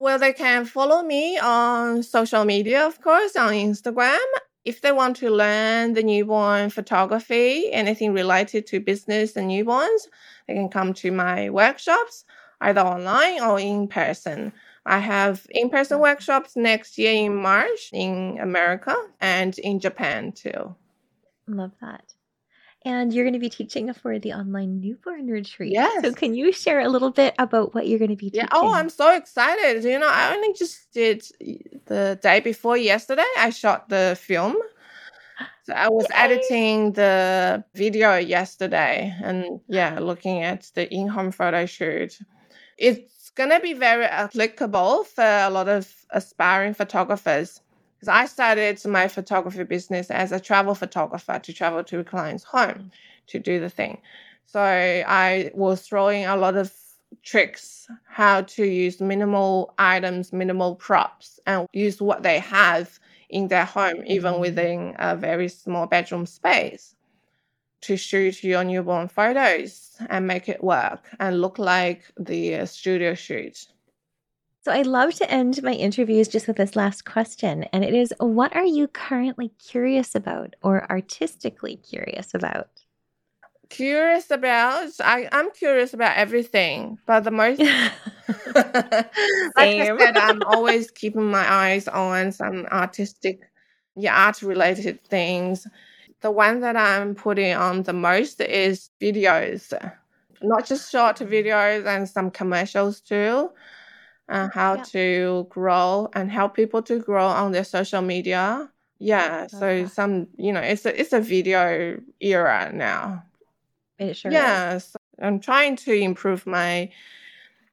Well, 0.00 0.18
they 0.18 0.32
can 0.32 0.64
follow 0.64 1.02
me 1.02 1.38
on 1.38 2.02
social 2.02 2.44
media, 2.44 2.84
of 2.86 3.00
course, 3.00 3.36
on 3.36 3.52
Instagram. 3.52 4.18
If 4.64 4.80
they 4.80 4.92
want 4.92 5.16
to 5.16 5.30
learn 5.30 5.92
the 5.92 6.02
newborn 6.02 6.70
photography, 6.70 7.70
anything 7.72 8.14
related 8.14 8.66
to 8.68 8.80
business 8.80 9.36
and 9.36 9.50
newborns, 9.50 10.08
they 10.46 10.54
can 10.54 10.68
come 10.68 10.94
to 10.94 11.12
my 11.12 11.50
workshops, 11.50 12.24
either 12.60 12.80
online 12.80 13.42
or 13.42 13.60
in 13.60 13.88
person. 13.88 14.52
I 14.86 14.98
have 14.98 15.46
in 15.50 15.70
person 15.70 15.98
workshops 15.98 16.56
next 16.56 16.98
year 16.98 17.12
in 17.12 17.36
March 17.36 17.90
in 17.92 18.38
America 18.40 18.94
and 19.20 19.58
in 19.58 19.80
Japan 19.80 20.32
too. 20.32 20.74
Love 21.46 21.72
that. 21.80 22.14
And 22.86 23.14
you're 23.14 23.24
going 23.24 23.32
to 23.32 23.38
be 23.38 23.48
teaching 23.48 23.92
for 23.94 24.18
the 24.18 24.34
online 24.34 24.80
newborn 24.80 25.26
retreat. 25.26 25.72
Yes. 25.72 26.04
So, 26.04 26.12
can 26.12 26.34
you 26.34 26.52
share 26.52 26.80
a 26.80 26.88
little 26.88 27.10
bit 27.10 27.34
about 27.38 27.74
what 27.74 27.88
you're 27.88 27.98
going 27.98 28.10
to 28.10 28.16
be 28.16 28.28
teaching? 28.28 28.46
Yeah. 28.52 28.58
Oh, 28.58 28.74
I'm 28.74 28.90
so 28.90 29.16
excited. 29.16 29.84
You 29.84 29.98
know, 29.98 30.08
I 30.08 30.34
only 30.34 30.52
just 30.52 30.92
did 30.92 31.24
the 31.86 32.18
day 32.22 32.40
before 32.40 32.76
yesterday. 32.76 33.24
I 33.38 33.50
shot 33.50 33.88
the 33.88 34.18
film. 34.20 34.56
So 35.64 35.72
I 35.72 35.88
was 35.88 36.06
Yay. 36.10 36.16
editing 36.16 36.92
the 36.92 37.64
video 37.74 38.16
yesterday 38.18 39.16
and 39.22 39.60
yeah, 39.66 39.98
looking 39.98 40.42
at 40.42 40.70
the 40.74 40.92
in-home 40.92 41.30
photo 41.32 41.64
shoot. 41.64 42.18
It's 42.76 43.30
going 43.30 43.50
to 43.50 43.60
be 43.60 43.72
very 43.72 44.04
applicable 44.04 45.04
for 45.04 45.24
a 45.24 45.48
lot 45.48 45.68
of 45.68 45.90
aspiring 46.10 46.74
photographers. 46.74 47.62
Because 48.04 48.20
I 48.20 48.26
started 48.26 48.84
my 48.84 49.08
photography 49.08 49.64
business 49.64 50.10
as 50.10 50.30
a 50.30 50.38
travel 50.38 50.74
photographer 50.74 51.38
to 51.38 51.52
travel 51.54 51.82
to 51.84 52.00
a 52.00 52.04
client's 52.04 52.44
home 52.44 52.90
to 53.28 53.38
do 53.38 53.58
the 53.58 53.70
thing. 53.70 54.02
So 54.44 54.60
I 54.60 55.50
was 55.54 55.80
throwing 55.80 56.26
a 56.26 56.36
lot 56.36 56.54
of 56.54 56.70
tricks 57.22 57.88
how 58.04 58.42
to 58.42 58.66
use 58.66 59.00
minimal 59.00 59.72
items, 59.78 60.34
minimal 60.34 60.74
props, 60.74 61.40
and 61.46 61.66
use 61.72 62.02
what 62.02 62.22
they 62.22 62.40
have 62.40 62.98
in 63.30 63.48
their 63.48 63.64
home, 63.64 64.02
even 64.06 64.34
Mhm. 64.34 64.40
within 64.40 64.96
a 64.98 65.16
very 65.16 65.48
small 65.48 65.86
bedroom 65.86 66.26
space, 66.26 66.94
to 67.82 67.96
shoot 67.96 68.44
your 68.44 68.64
newborn 68.64 69.08
photos 69.08 69.96
and 70.10 70.26
make 70.26 70.48
it 70.48 70.62
work 70.64 71.10
and 71.20 71.40
look 71.40 71.58
like 71.58 72.02
the 72.18 72.56
uh, 72.56 72.66
studio 72.66 73.14
shoot. 73.14 73.68
So 74.64 74.72
I 74.72 74.80
love 74.80 75.12
to 75.16 75.30
end 75.30 75.62
my 75.62 75.74
interviews 75.74 76.26
just 76.26 76.48
with 76.48 76.56
this 76.56 76.74
last 76.74 77.04
question, 77.04 77.64
and 77.64 77.84
it 77.84 77.92
is 77.92 78.14
what 78.18 78.56
are 78.56 78.64
you 78.64 78.88
currently 78.88 79.50
curious 79.58 80.14
about 80.14 80.56
or 80.62 80.90
artistically 80.90 81.76
curious 81.76 82.32
about? 82.32 82.70
Curious 83.68 84.30
about 84.30 84.88
I, 85.00 85.28
I'm 85.32 85.50
curious 85.50 85.92
about 85.92 86.16
everything, 86.16 86.96
but 87.04 87.24
the 87.24 87.30
most 87.30 87.60
like 87.60 87.74
I 89.56 89.94
said, 89.98 90.16
I'm 90.16 90.42
always 90.44 90.90
keeping 90.90 91.30
my 91.30 91.46
eyes 91.46 91.86
on 91.86 92.32
some 92.32 92.64
artistic 92.72 93.40
yeah, 93.96 94.16
art 94.16 94.40
related 94.40 95.04
things. 95.04 95.66
The 96.22 96.30
one 96.30 96.60
that 96.60 96.74
I'm 96.74 97.14
putting 97.14 97.52
on 97.52 97.82
the 97.82 97.92
most 97.92 98.40
is 98.40 98.88
videos. 98.98 99.74
Not 100.40 100.64
just 100.64 100.90
short 100.90 101.18
videos 101.18 101.84
and 101.84 102.08
some 102.08 102.30
commercials 102.30 103.02
too 103.02 103.50
uh, 104.28 104.48
how 104.52 104.76
yeah. 104.76 104.82
to 104.84 105.46
grow 105.50 106.08
and 106.14 106.30
help 106.30 106.54
people 106.54 106.82
to 106.82 106.98
grow 106.98 107.26
on 107.26 107.52
their 107.52 107.64
social 107.64 108.02
media. 108.02 108.70
Yeah, 108.98 109.48
so 109.48 109.86
some 109.86 110.28
you 110.36 110.52
know 110.52 110.60
it's 110.60 110.86
a 110.86 110.98
it's 110.98 111.12
a 111.12 111.20
video 111.20 112.00
era 112.20 112.70
now. 112.72 113.24
It 113.98 114.16
sure 114.16 114.32
yeah, 114.32 114.78
so 114.78 114.96
I'm 115.20 115.40
trying 115.40 115.76
to 115.76 115.92
improve 115.92 116.46
my 116.46 116.90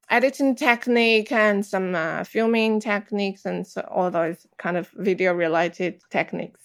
editing 0.10 0.56
technique 0.56 1.32
and 1.32 1.66
some 1.66 1.96
uh, 1.96 2.24
filming 2.26 2.80
techniques 2.80 3.46
and 3.46 3.66
so 3.66 3.82
all 3.90 4.12
those 4.12 4.46
kind 4.58 4.78
of 4.78 4.90
video 4.98 5.34
related 5.34 6.02
techniques. 6.10 6.60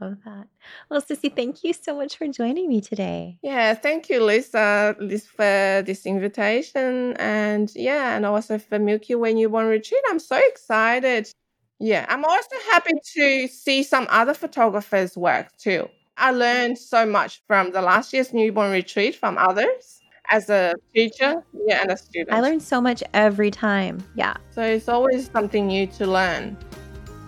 Love 0.00 0.16
that. 0.24 0.48
Well, 0.88 1.02
Sissi, 1.02 1.34
thank 1.34 1.62
you 1.62 1.74
so 1.74 1.94
much 1.94 2.16
for 2.16 2.26
joining 2.28 2.68
me 2.68 2.80
today. 2.80 3.38
Yeah, 3.42 3.74
thank 3.74 4.08
you, 4.08 4.24
Lisa, 4.24 4.96
for 4.98 5.82
this 5.84 6.06
invitation. 6.06 7.14
And 7.18 7.70
yeah, 7.74 8.16
and 8.16 8.24
also 8.24 8.58
for 8.58 8.78
Milky 8.78 9.14
Way 9.14 9.34
Newborn 9.34 9.66
Retreat. 9.66 10.00
I'm 10.08 10.18
so 10.18 10.40
excited. 10.48 11.30
Yeah, 11.78 12.06
I'm 12.08 12.24
also 12.24 12.56
happy 12.70 12.92
to 13.16 13.48
see 13.48 13.82
some 13.82 14.06
other 14.10 14.34
photographers' 14.34 15.16
work 15.16 15.54
too. 15.58 15.88
I 16.16 16.30
learned 16.30 16.78
so 16.78 17.06
much 17.06 17.42
from 17.46 17.72
the 17.72 17.80
last 17.80 18.12
year's 18.12 18.32
newborn 18.32 18.72
retreat 18.72 19.16
from 19.16 19.38
others 19.38 20.00
as 20.30 20.48
a 20.50 20.74
teacher, 20.94 21.42
yeah, 21.66 21.82
and 21.82 21.90
a 21.90 21.96
student. 21.96 22.32
I 22.32 22.40
learn 22.40 22.60
so 22.60 22.80
much 22.80 23.02
every 23.14 23.50
time. 23.50 24.02
Yeah. 24.14 24.34
So 24.50 24.62
it's 24.62 24.88
always 24.88 25.30
something 25.30 25.66
new 25.66 25.86
to 25.86 26.06
learn. 26.06 26.56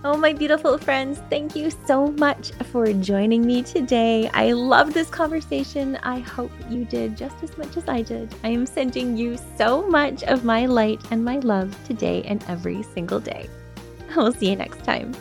Oh, 0.05 0.17
my 0.17 0.33
beautiful 0.33 0.77
friends, 0.77 1.21
thank 1.29 1.55
you 1.55 1.71
so 1.87 2.07
much 2.07 2.51
for 2.73 2.91
joining 2.91 3.45
me 3.45 3.63
today. 3.63 4.29
I 4.33 4.51
love 4.51 4.93
this 4.93 5.09
conversation. 5.09 5.95
I 6.03 6.19
hope 6.19 6.51
you 6.69 6.83
did 6.83 7.15
just 7.15 7.41
as 7.41 7.57
much 7.57 7.77
as 7.77 7.87
I 7.87 8.01
did. 8.01 8.35
I 8.43 8.49
am 8.49 8.65
sending 8.65 9.15
you 9.15 9.37
so 9.57 9.87
much 9.87 10.23
of 10.23 10.43
my 10.43 10.65
light 10.65 10.99
and 11.09 11.23
my 11.23 11.37
love 11.37 11.73
today 11.85 12.21
and 12.23 12.43
every 12.49 12.83
single 12.83 13.21
day. 13.21 13.49
We'll 14.13 14.33
see 14.33 14.49
you 14.49 14.57
next 14.57 14.83
time. 14.83 15.13